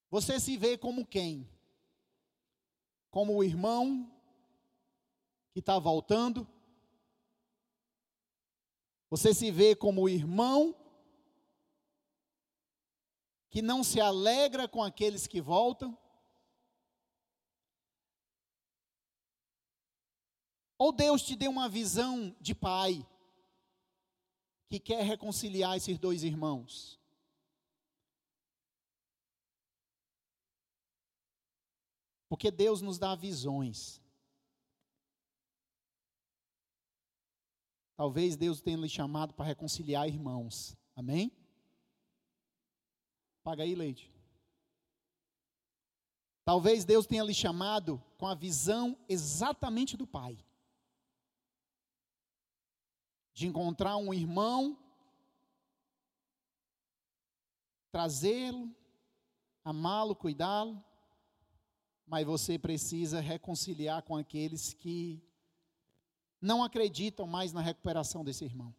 Você 0.09 0.39
se 0.39 0.55
vê 0.55 0.77
como 0.77 1.05
quem? 1.05 1.49
Como 3.11 3.35
o 3.35 3.43
irmão 3.43 4.09
que 5.51 5.59
está 5.59 5.77
voltando? 5.77 6.47
Você 9.09 9.33
se 9.33 9.51
vê 9.51 9.75
como 9.75 10.03
o 10.03 10.09
irmão 10.09 10.73
que 13.49 13.61
não 13.61 13.83
se 13.83 13.99
alegra 13.99 14.67
com 14.69 14.81
aqueles 14.81 15.27
que 15.27 15.41
voltam? 15.41 15.97
Ou 20.77 20.93
Deus 20.93 21.23
te 21.23 21.35
deu 21.35 21.51
uma 21.51 21.67
visão 21.67 22.35
de 22.39 22.55
pai 22.55 23.05
que 24.69 24.79
quer 24.79 25.03
reconciliar 25.03 25.77
esses 25.77 25.97
dois 25.97 26.23
irmãos? 26.23 26.99
Porque 32.27 32.49
Deus 32.51 32.81
nos 32.81 32.97
dá 32.97 33.15
visões. 33.15 34.01
Talvez 37.95 38.35
Deus 38.35 38.59
tenha 38.59 38.77
lhe 38.77 38.89
chamado 38.89 39.33
para 39.33 39.45
reconciliar 39.45 40.07
irmãos. 40.07 40.75
Amém? 40.95 41.31
Paga 43.43 43.63
aí, 43.63 43.75
Leite. 43.75 44.11
Talvez 46.43 46.83
Deus 46.83 47.05
tenha 47.05 47.23
lhe 47.23 47.33
chamado 47.33 48.03
com 48.17 48.27
a 48.27 48.35
visão 48.35 48.97
exatamente 49.07 49.95
do 49.95 50.05
Pai 50.05 50.37
de 53.35 53.45
encontrar 53.45 53.97
um 53.97 54.13
irmão, 54.13 54.79
trazê-lo, 57.91 58.73
amá-lo, 59.63 60.15
cuidá-lo, 60.15 60.81
mas 62.07 62.25
você 62.25 62.57
precisa 62.57 63.19
reconciliar 63.19 64.01
com 64.03 64.15
aqueles 64.15 64.73
que 64.73 65.21
não 66.39 66.63
acreditam 66.63 67.27
mais 67.27 67.51
na 67.51 67.59
recuperação 67.59 68.23
desse 68.23 68.45
irmão. 68.45 68.73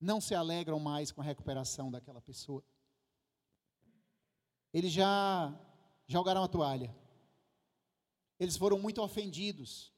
Não 0.00 0.20
se 0.20 0.34
alegram 0.34 0.78
mais 0.78 1.10
com 1.10 1.20
a 1.20 1.24
recuperação 1.24 1.90
daquela 1.90 2.20
pessoa. 2.20 2.62
Eles 4.72 4.92
já 4.92 5.52
jogaram 6.06 6.44
a 6.44 6.48
toalha. 6.48 6.94
Eles 8.38 8.56
foram 8.56 8.78
muito 8.78 9.00
ofendidos. 9.00 9.93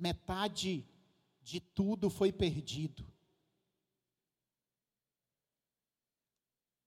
Metade 0.00 0.88
de 1.42 1.60
tudo 1.60 2.08
foi 2.08 2.32
perdido. 2.32 3.06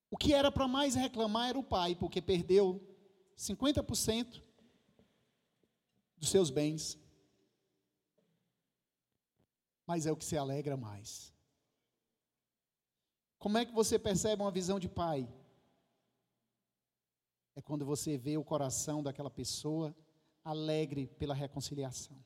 O 0.10 0.18
que 0.18 0.34
era 0.34 0.52
para 0.52 0.68
mais 0.68 0.96
reclamar 0.96 1.50
era 1.50 1.60
o 1.60 1.64
pai, 1.64 1.96
porque 1.96 2.22
perdeu 2.22 2.82
50% 3.38 4.44
dos 6.18 6.30
seus 6.30 6.50
bens. 6.50 7.00
Mas 9.86 10.06
é 10.06 10.12
o 10.12 10.16
que 10.16 10.26
se 10.26 10.38
alegra 10.38 10.78
mais. 10.78 11.34
Como 13.38 13.58
é 13.58 13.66
que 13.66 13.74
você 13.74 14.00
percebe 14.00 14.42
uma 14.42 14.52
visão 14.52 14.80
de 14.80 14.88
pai? 14.88 15.28
É 17.56 17.62
quando 17.62 17.86
você 17.86 18.18
vê 18.18 18.38
o 18.38 18.44
coração 18.44 19.04
daquela 19.04 19.30
pessoa 19.30 19.96
alegre 20.44 21.08
pela 21.08 21.34
reconciliação. 21.34 22.24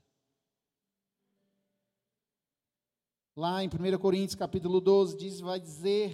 Lá 3.38 3.64
em 3.64 3.68
1 3.68 4.00
Coríntios 4.00 4.34
capítulo 4.34 4.82
12, 4.82 5.16
diz, 5.16 5.40
vai 5.42 5.60
dizer, 5.60 6.12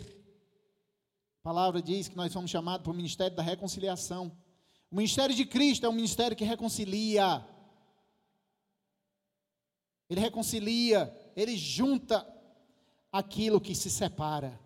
a 1.40 1.42
palavra 1.42 1.82
diz 1.82 2.10
que 2.10 2.18
nós 2.18 2.34
fomos 2.34 2.52
chamados 2.52 2.84
para 2.84 2.92
o 2.92 2.94
ministério 2.94 3.34
da 3.34 3.42
reconciliação. 3.42 4.38
O 4.92 4.98
ministério 4.98 5.34
de 5.34 5.46
Cristo 5.46 5.86
é 5.86 5.90
um 5.90 5.94
ministério 5.94 6.36
que 6.36 6.44
reconcilia. 6.44 7.48
Ele 10.10 10.20
reconcilia, 10.20 11.18
ele 11.34 11.56
junta 11.56 12.28
aquilo 13.10 13.62
que 13.62 13.74
se 13.74 13.90
separa. 13.90 14.60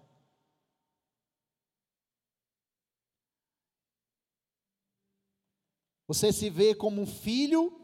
Você 6.07 6.33
se 6.33 6.49
vê 6.49 6.73
como 6.73 7.03
um 7.03 7.05
filho 7.05 7.79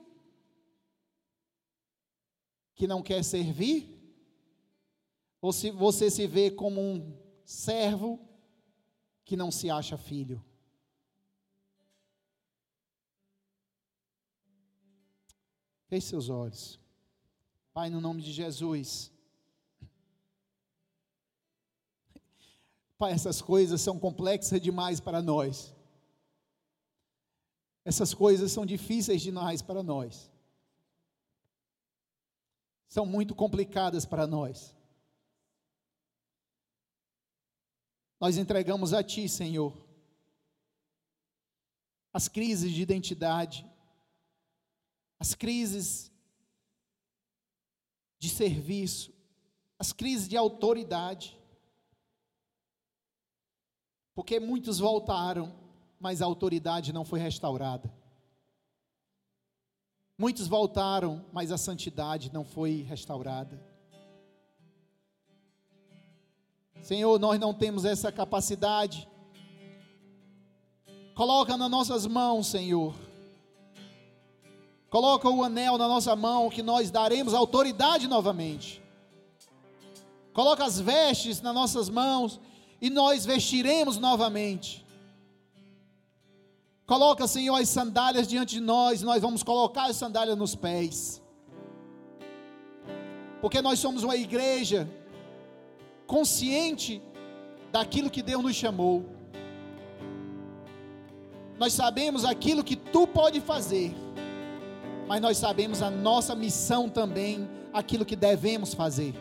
que 2.73 2.87
não 2.87 3.03
quer 3.03 3.23
servir? 3.23 3.92
Ou 5.43 5.51
se 5.51 5.71
você 5.71 6.09
se 6.09 6.25
vê 6.25 6.49
como 6.49 6.79
um 6.79 7.21
servo 7.43 8.17
que 9.25 9.35
não 9.35 9.51
se 9.51 9.69
acha 9.69 9.97
filho. 9.97 10.41
Feche 15.89 16.07
seus 16.07 16.29
olhos. 16.29 16.79
Pai, 17.73 17.89
no 17.89 17.99
nome 17.99 18.21
de 18.21 18.31
Jesus. 18.31 19.11
Pai, 22.97 23.11
essas 23.11 23.41
coisas 23.41 23.81
são 23.81 23.99
complexas 23.99 24.61
demais 24.61 25.01
para 25.01 25.21
nós. 25.21 25.75
Essas 27.83 28.13
coisas 28.13 28.49
são 28.49 28.65
difíceis 28.65 29.21
demais 29.21 29.61
para 29.61 29.83
nós. 29.83 30.31
São 32.87 33.05
muito 33.05 33.35
complicadas 33.35 34.05
para 34.05 34.25
nós. 34.25 34.73
Nós 38.23 38.37
entregamos 38.37 38.93
a 38.93 39.03
Ti, 39.03 39.27
Senhor, 39.27 39.77
as 42.13 42.29
crises 42.29 42.71
de 42.71 42.81
identidade, 42.81 43.69
as 45.19 45.35
crises 45.35 46.09
de 48.17 48.29
serviço, 48.29 49.13
as 49.77 49.91
crises 49.91 50.29
de 50.29 50.37
autoridade, 50.37 51.37
porque 54.15 54.39
muitos 54.39 54.79
voltaram, 54.79 55.53
mas 55.99 56.21
a 56.21 56.25
autoridade 56.25 56.93
não 56.93 57.03
foi 57.03 57.19
restaurada. 57.19 57.93
Muitos 60.17 60.47
voltaram, 60.47 61.29
mas 61.33 61.51
a 61.51 61.57
santidade 61.57 62.31
não 62.31 62.45
foi 62.45 62.83
restaurada. 62.83 63.72
Senhor, 66.83 67.17
nós 67.17 67.39
não 67.39 67.53
temos 67.53 67.85
essa 67.85 68.11
capacidade. 68.11 69.07
Coloca 71.15 71.55
nas 71.55 71.71
nossas 71.71 72.05
mãos, 72.05 72.47
Senhor. 72.47 72.93
Coloca 74.89 75.29
o 75.29 75.41
anel 75.45 75.77
na 75.77 75.87
nossa 75.87 76.13
mão 76.13 76.49
que 76.49 76.61
nós 76.61 76.91
daremos 76.91 77.33
autoridade 77.33 78.05
novamente. 78.05 78.83
Coloca 80.33 80.65
as 80.65 80.77
vestes 80.77 81.41
nas 81.41 81.53
nossas 81.55 81.87
mãos 81.87 82.37
e 82.81 82.89
nós 82.89 83.25
vestiremos 83.25 83.97
novamente. 83.97 84.85
Coloca, 86.85 87.25
Senhor, 87.27 87.55
as 87.55 87.69
sandálias 87.69 88.27
diante 88.27 88.55
de 88.55 88.59
nós, 88.59 89.01
nós 89.01 89.21
vamos 89.21 89.41
colocar 89.41 89.85
as 89.85 89.95
sandálias 89.95 90.37
nos 90.37 90.53
pés. 90.53 91.21
Porque 93.39 93.61
nós 93.61 93.79
somos 93.79 94.03
uma 94.03 94.17
igreja 94.17 94.89
consciente 96.13 97.01
daquilo 97.71 98.07
que 98.07 98.21
Deus 98.21 98.43
nos 98.43 98.55
chamou. 98.55 99.03
Nós 101.57 101.73
sabemos 101.73 102.23
aquilo 102.23 102.63
que 102.63 102.75
tu 102.75 103.07
pode 103.07 103.41
fazer, 103.41 103.91
mas 105.07 105.19
nós 105.19 105.39
sabemos 105.39 105.81
a 105.81 105.89
nossa 105.89 106.35
missão 106.35 106.87
também, 106.87 107.49
aquilo 107.73 108.05
que 108.05 108.15
devemos 108.15 108.75
fazer. 108.75 109.15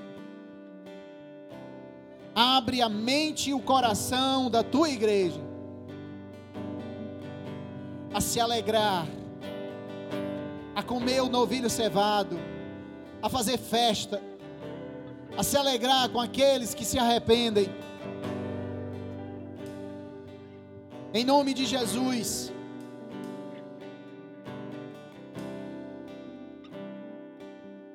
Abre 2.34 2.82
a 2.82 2.90
mente 2.90 3.48
e 3.48 3.54
o 3.54 3.60
coração 3.60 4.50
da 4.50 4.62
tua 4.62 4.90
igreja 4.90 5.40
a 8.12 8.20
se 8.20 8.38
alegrar, 8.38 9.06
a 10.74 10.82
comer 10.82 11.22
o 11.22 11.30
novilho 11.30 11.70
cevado, 11.70 12.38
a 13.22 13.30
fazer 13.30 13.56
festa, 13.56 14.20
a 15.36 15.42
se 15.42 15.56
alegrar 15.56 16.08
com 16.10 16.20
aqueles 16.20 16.74
que 16.74 16.84
se 16.84 16.98
arrependem. 16.98 17.68
Em 21.14 21.24
nome 21.24 21.54
de 21.54 21.64
Jesus. 21.64 22.52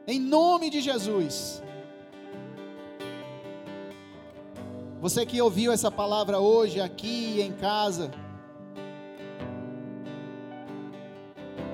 Em 0.07 0.19
nome 0.19 0.69
de 0.69 0.81
Jesus. 0.81 1.61
Você 4.99 5.25
que 5.25 5.41
ouviu 5.41 5.71
essa 5.71 5.91
palavra 5.91 6.39
hoje 6.39 6.81
aqui 6.81 7.39
em 7.41 7.53
casa, 7.53 8.09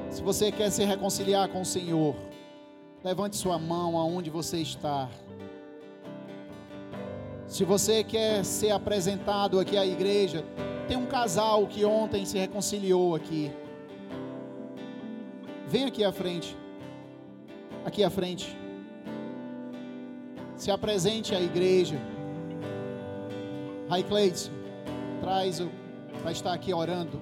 se 0.10 0.22
você 0.22 0.52
quer 0.52 0.70
se 0.72 0.84
reconciliar 0.84 1.48
com 1.50 1.62
o 1.62 1.66
Senhor, 1.66 2.16
levante 3.04 3.36
sua 3.36 3.58
mão 3.58 3.98
aonde 3.98 4.30
você 4.30 4.58
está. 4.58 5.10
Se 7.54 7.64
você 7.64 8.04
quer 8.04 8.44
ser 8.44 8.72
apresentado 8.72 9.60
aqui 9.60 9.78
à 9.78 9.86
igreja, 9.86 10.44
tem 10.88 10.98
um 10.98 11.06
casal 11.06 11.68
que 11.68 11.86
ontem 11.86 12.26
se 12.26 12.36
reconciliou 12.36 13.14
aqui. 13.14 13.52
Vem 15.68 15.86
aqui 15.86 16.04
à 16.04 16.12
frente. 16.12 16.58
Aqui 17.86 18.04
à 18.04 18.10
frente. 18.10 18.58
Se 20.56 20.72
apresente 20.72 21.36
à 21.36 21.40
igreja. 21.40 21.96
Rai 23.88 24.02
Cleidson, 24.02 24.52
traz 25.22 25.60
o. 25.60 25.70
Vai 26.24 26.34
estar 26.34 26.54
aqui 26.54 26.74
orando. 26.74 27.22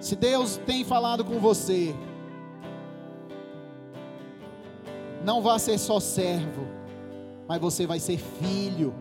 Se 0.00 0.16
Deus 0.16 0.56
tem 0.56 0.84
falado 0.84 1.22
com 1.22 1.38
você, 1.38 1.94
não 5.24 5.40
vá 5.40 5.58
ser 5.58 5.78
só 5.78 6.00
servo, 6.00 6.66
mas 7.46 7.60
você 7.60 7.86
vai 7.86 8.00
ser 8.00 8.18
filho. 8.18 8.94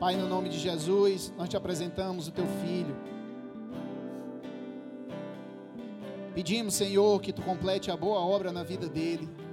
Pai, 0.00 0.14
no 0.14 0.28
nome 0.28 0.48
de 0.48 0.58
Jesus, 0.58 1.32
nós 1.36 1.48
te 1.48 1.56
apresentamos 1.56 2.28
o 2.28 2.32
teu 2.32 2.46
filho. 2.64 2.94
Pedimos, 6.34 6.74
Senhor, 6.74 7.20
que 7.20 7.32
tu 7.32 7.42
complete 7.42 7.90
a 7.90 7.96
boa 7.96 8.20
obra 8.20 8.52
na 8.52 8.62
vida 8.62 8.88
dele 8.88 9.45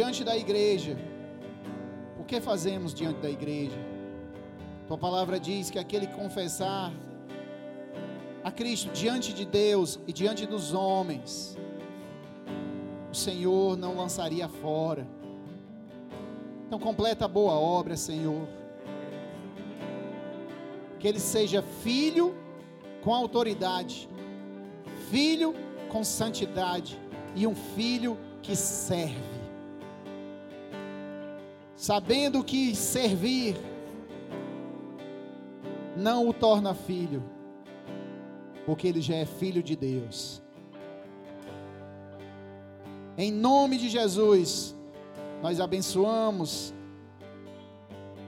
diante 0.00 0.24
da 0.24 0.34
igreja. 0.34 0.96
O 2.18 2.24
que 2.24 2.40
fazemos 2.40 2.94
diante 2.94 3.20
da 3.20 3.28
igreja? 3.28 3.76
Tua 4.88 4.96
palavra 4.96 5.38
diz 5.38 5.68
que 5.68 5.78
aquele 5.78 6.06
que 6.06 6.14
confessar 6.14 6.90
a 8.42 8.50
Cristo 8.50 8.90
diante 8.94 9.34
de 9.34 9.44
Deus 9.44 10.00
e 10.06 10.12
diante 10.14 10.46
dos 10.46 10.72
homens, 10.72 11.54
o 13.12 13.14
Senhor 13.14 13.76
não 13.76 13.94
lançaria 13.94 14.48
fora. 14.48 15.06
Então 16.66 16.78
completa 16.78 17.26
a 17.26 17.28
boa 17.28 17.52
obra, 17.52 17.94
Senhor. 17.94 18.48
Que 20.98 21.08
ele 21.08 21.20
seja 21.20 21.60
filho 21.60 22.34
com 23.02 23.14
autoridade, 23.14 24.08
filho 25.10 25.54
com 25.90 26.02
santidade 26.02 26.98
e 27.36 27.46
um 27.46 27.54
filho 27.54 28.16
que 28.40 28.56
serve 28.56 29.39
sabendo 31.80 32.44
que 32.44 32.76
servir 32.76 33.56
não 35.96 36.28
o 36.28 36.32
torna 36.34 36.74
filho, 36.74 37.22
porque 38.66 38.86
ele 38.86 39.00
já 39.00 39.14
é 39.14 39.24
filho 39.24 39.62
de 39.62 39.76
Deus. 39.76 40.42
Em 43.16 43.32
nome 43.32 43.78
de 43.78 43.88
Jesus, 43.88 44.76
nós 45.42 45.58
abençoamos 45.58 46.74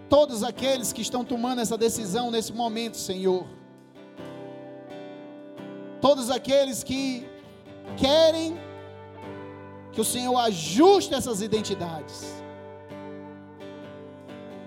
todos 0.08 0.42
aqueles 0.42 0.90
que 0.90 1.02
estão 1.02 1.22
tomando 1.22 1.60
essa 1.60 1.76
decisão 1.76 2.30
nesse 2.30 2.54
momento, 2.54 2.96
Senhor. 2.96 3.46
Todos 6.00 6.30
aqueles 6.30 6.82
que 6.82 7.28
querem 7.98 8.56
que 9.92 10.00
o 10.00 10.04
Senhor 10.04 10.38
ajuste 10.38 11.12
essas 11.12 11.42
identidades 11.42 12.41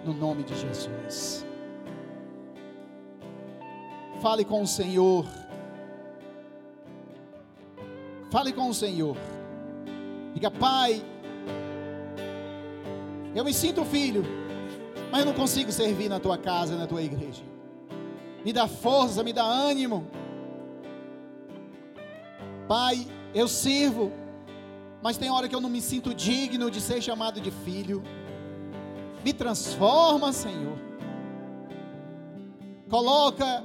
no 0.06 0.14
nome 0.14 0.44
de 0.44 0.56
Jesus. 0.56 1.46
Fale 4.22 4.46
com 4.46 4.62
o 4.62 4.68
Senhor. 4.68 5.26
Fale 8.32 8.54
com 8.54 8.70
o 8.70 8.74
Senhor. 8.74 9.18
Diga, 10.34 10.52
Pai, 10.52 11.04
eu 13.34 13.44
me 13.44 13.54
sinto 13.54 13.84
filho, 13.84 14.24
mas 15.12 15.22
eu 15.22 15.26
não 15.26 15.34
consigo 15.34 15.72
servir 15.72 16.10
na 16.10 16.20
tua 16.20 16.38
casa, 16.38 16.78
na 16.78 16.86
tua 16.86 17.02
igreja. 17.02 17.44
Me 18.44 18.54
dá 18.54 18.68
força, 18.68 19.24
me 19.24 19.34
dá 19.34 19.44
ânimo. 19.44 20.06
Pai, 22.68 23.08
eu 23.34 23.48
sirvo, 23.48 24.12
mas 25.02 25.18
tem 25.18 25.30
hora 25.30 25.48
que 25.48 25.56
eu 25.56 25.62
não 25.62 25.70
me 25.70 25.82
sinto 25.82 26.14
digno 26.14 26.70
de 26.70 26.80
ser 26.80 27.02
chamado 27.02 27.42
de 27.42 27.52
filho. 27.52 28.04
Me 29.26 29.34
transforma, 29.34 30.32
Senhor. 30.32 30.78
Coloca, 32.88 33.64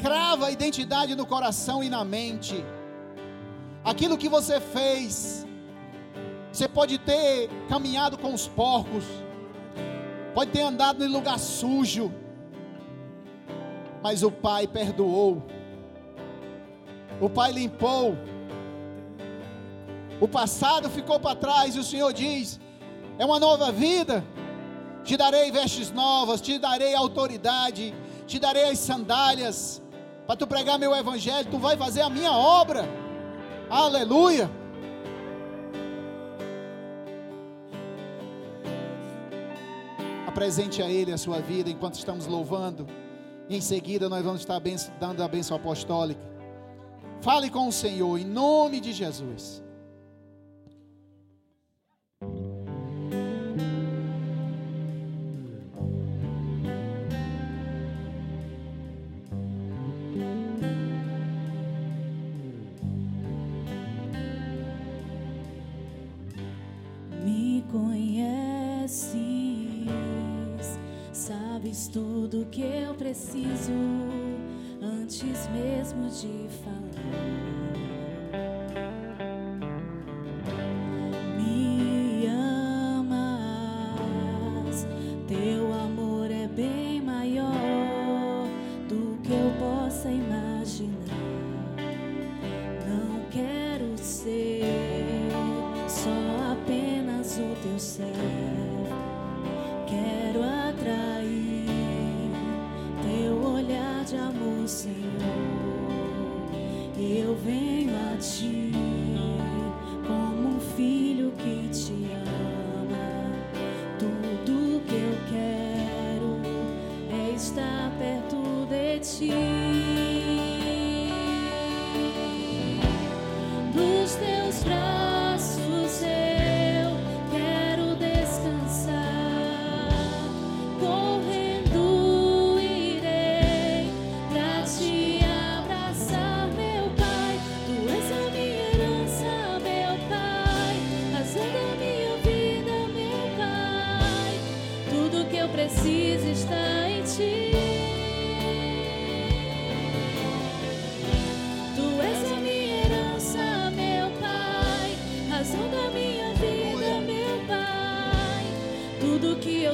crava 0.00 0.46
a 0.46 0.50
identidade 0.52 1.16
no 1.16 1.26
coração 1.26 1.82
e 1.82 1.88
na 1.90 2.04
mente. 2.04 2.64
Aquilo 3.84 4.16
que 4.16 4.28
você 4.28 4.60
fez. 4.60 5.44
Você 6.52 6.68
pode 6.68 6.98
ter 6.98 7.50
caminhado 7.68 8.16
com 8.16 8.32
os 8.32 8.46
porcos. 8.46 9.04
Pode 10.32 10.52
ter 10.52 10.60
andado 10.60 11.04
em 11.04 11.08
lugar 11.08 11.40
sujo. 11.40 12.12
Mas 14.00 14.22
o 14.22 14.30
Pai 14.30 14.68
perdoou. 14.68 15.42
O 17.20 17.28
Pai 17.28 17.50
limpou. 17.50 18.16
O 20.20 20.28
passado 20.28 20.88
ficou 20.88 21.18
para 21.18 21.34
trás 21.34 21.74
e 21.74 21.80
o 21.80 21.84
Senhor 21.84 22.12
diz: 22.12 22.60
é 23.18 23.24
uma 23.24 23.40
nova 23.40 23.72
vida. 23.72 24.22
Te 25.04 25.16
darei 25.16 25.50
vestes 25.50 25.90
novas, 25.90 26.40
te 26.40 26.58
darei 26.58 26.94
autoridade, 26.94 27.94
te 28.26 28.38
darei 28.38 28.70
as 28.70 28.78
sandálias 28.78 29.82
para 30.26 30.36
tu 30.36 30.46
pregar 30.46 30.78
meu 30.78 30.94
evangelho, 30.94 31.50
tu 31.50 31.58
vai 31.58 31.76
fazer 31.76 32.00
a 32.00 32.08
minha 32.08 32.32
obra. 32.32 32.88
Aleluia. 33.68 34.50
Apresente 40.26 40.82
a 40.82 40.90
Ele 40.90 41.12
a 41.12 41.18
sua 41.18 41.40
vida 41.40 41.70
enquanto 41.70 41.94
estamos 41.94 42.26
louvando. 42.26 42.86
Em 43.48 43.60
seguida, 43.60 44.08
nós 44.08 44.24
vamos 44.24 44.40
estar 44.40 44.60
dando 44.98 45.22
a 45.22 45.28
bênção 45.28 45.56
apostólica. 45.56 46.22
Fale 47.20 47.50
com 47.50 47.68
o 47.68 47.72
Senhor 47.72 48.18
em 48.18 48.24
nome 48.24 48.80
de 48.80 48.92
Jesus. 48.92 49.63
Preciso 72.94 73.70
antes 74.82 75.48
mesmo 75.50 76.08
de 76.08 76.48
falar. 76.64 78.03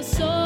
Tudo 0.00 0.39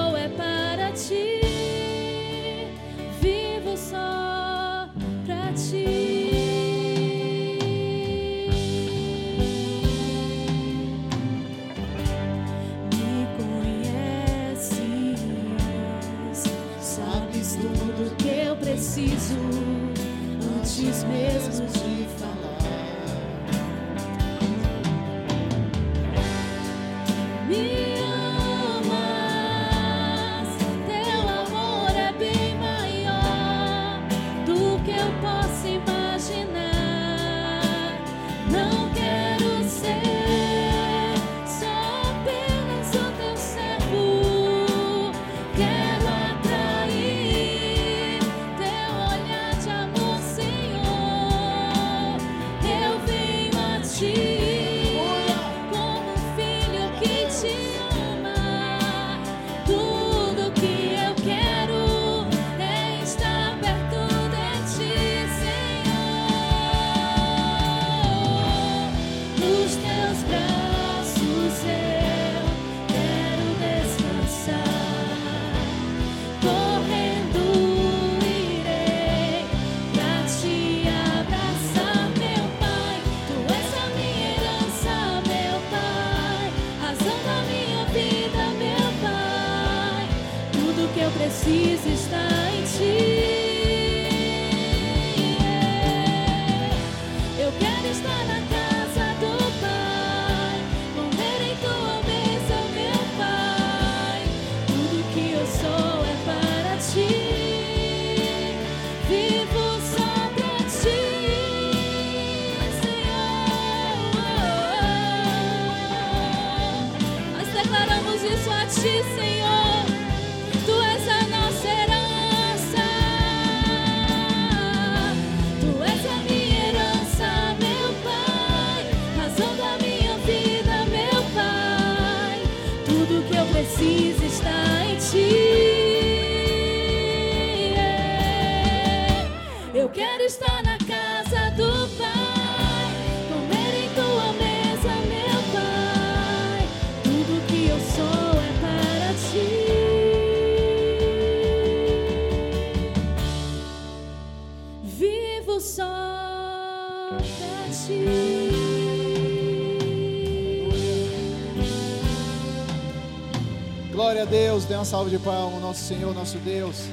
a 164.24 164.26
Deus, 164.26 164.64
dê 164.64 164.74
uma 164.74 164.86
salva 164.86 165.10
de 165.10 165.18
palmas, 165.18 165.60
nosso 165.60 165.84
Senhor, 165.84 166.14
nosso 166.14 166.38
Deus. 166.38 166.84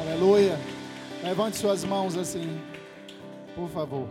Aleluia. 0.00 0.58
Levante 1.22 1.56
suas 1.56 1.84
mãos 1.84 2.16
assim, 2.16 2.60
por 3.54 3.68
favor. 3.68 4.08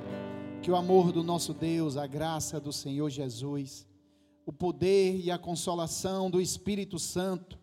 Que 0.61 0.71
o 0.71 0.76
amor 0.78 1.11
do 1.11 1.21
nosso 1.21 1.53
Deus, 1.53 1.97
a 1.97 2.07
graça 2.07 2.61
do 2.61 2.71
Senhor 2.71 3.09
Jesus, 3.09 3.86
o 4.45 4.53
poder 4.53 5.19
e 5.19 5.30
a 5.30 5.38
consolação 5.38 6.32
do 6.32 6.39
Espírito 6.39 6.97
Santo 6.97 7.59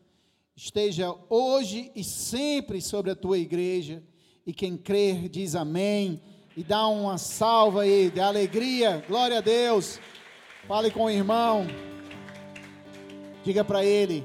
esteja 0.54 1.14
hoje 1.30 1.90
e 1.96 2.04
sempre 2.04 2.82
sobre 2.82 3.10
a 3.12 3.16
tua 3.16 3.38
igreja. 3.38 4.02
E 4.46 4.52
quem 4.52 4.76
crer 4.76 5.26
diz 5.30 5.54
amém. 5.54 6.20
E 6.54 6.62
dá 6.62 6.86
uma 6.86 7.16
salva 7.16 7.82
aí 7.82 8.10
de 8.10 8.20
alegria. 8.20 9.02
Glória 9.08 9.38
a 9.38 9.40
Deus. 9.40 9.98
Fale 10.68 10.90
com 10.90 11.04
o 11.04 11.10
irmão. 11.10 11.66
Diga 13.42 13.64
para 13.64 13.82
ele: 13.82 14.22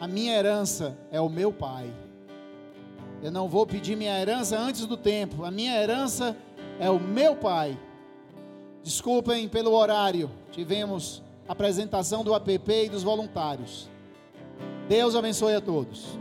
a 0.00 0.06
minha 0.06 0.36
herança 0.36 0.96
é 1.10 1.20
o 1.20 1.28
meu 1.28 1.52
pai. 1.52 1.90
Eu 3.22 3.30
não 3.30 3.48
vou 3.48 3.66
pedir 3.66 3.96
minha 3.96 4.18
herança 4.20 4.58
antes 4.58 4.86
do 4.86 4.96
tempo. 4.96 5.44
A 5.44 5.50
minha 5.50 5.74
herança 5.80 6.36
é 6.78 6.90
o 6.90 7.00
meu 7.00 7.34
pai. 7.34 7.78
Desculpem 8.82 9.48
pelo 9.48 9.72
horário. 9.72 10.30
Tivemos 10.52 11.22
apresentação 11.48 12.22
do 12.22 12.34
app 12.34 12.72
e 12.72 12.88
dos 12.88 13.02
voluntários. 13.02 13.88
Deus 14.88 15.14
abençoe 15.14 15.54
a 15.54 15.60
todos. 15.60 16.18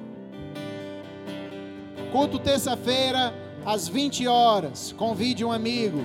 Culto 2.11 2.39
terça-feira 2.39 3.34
às 3.65 3.88
20 3.88 4.26
horas. 4.28 4.93
Convide 4.93 5.43
um 5.43 5.51
amigo. 5.51 5.99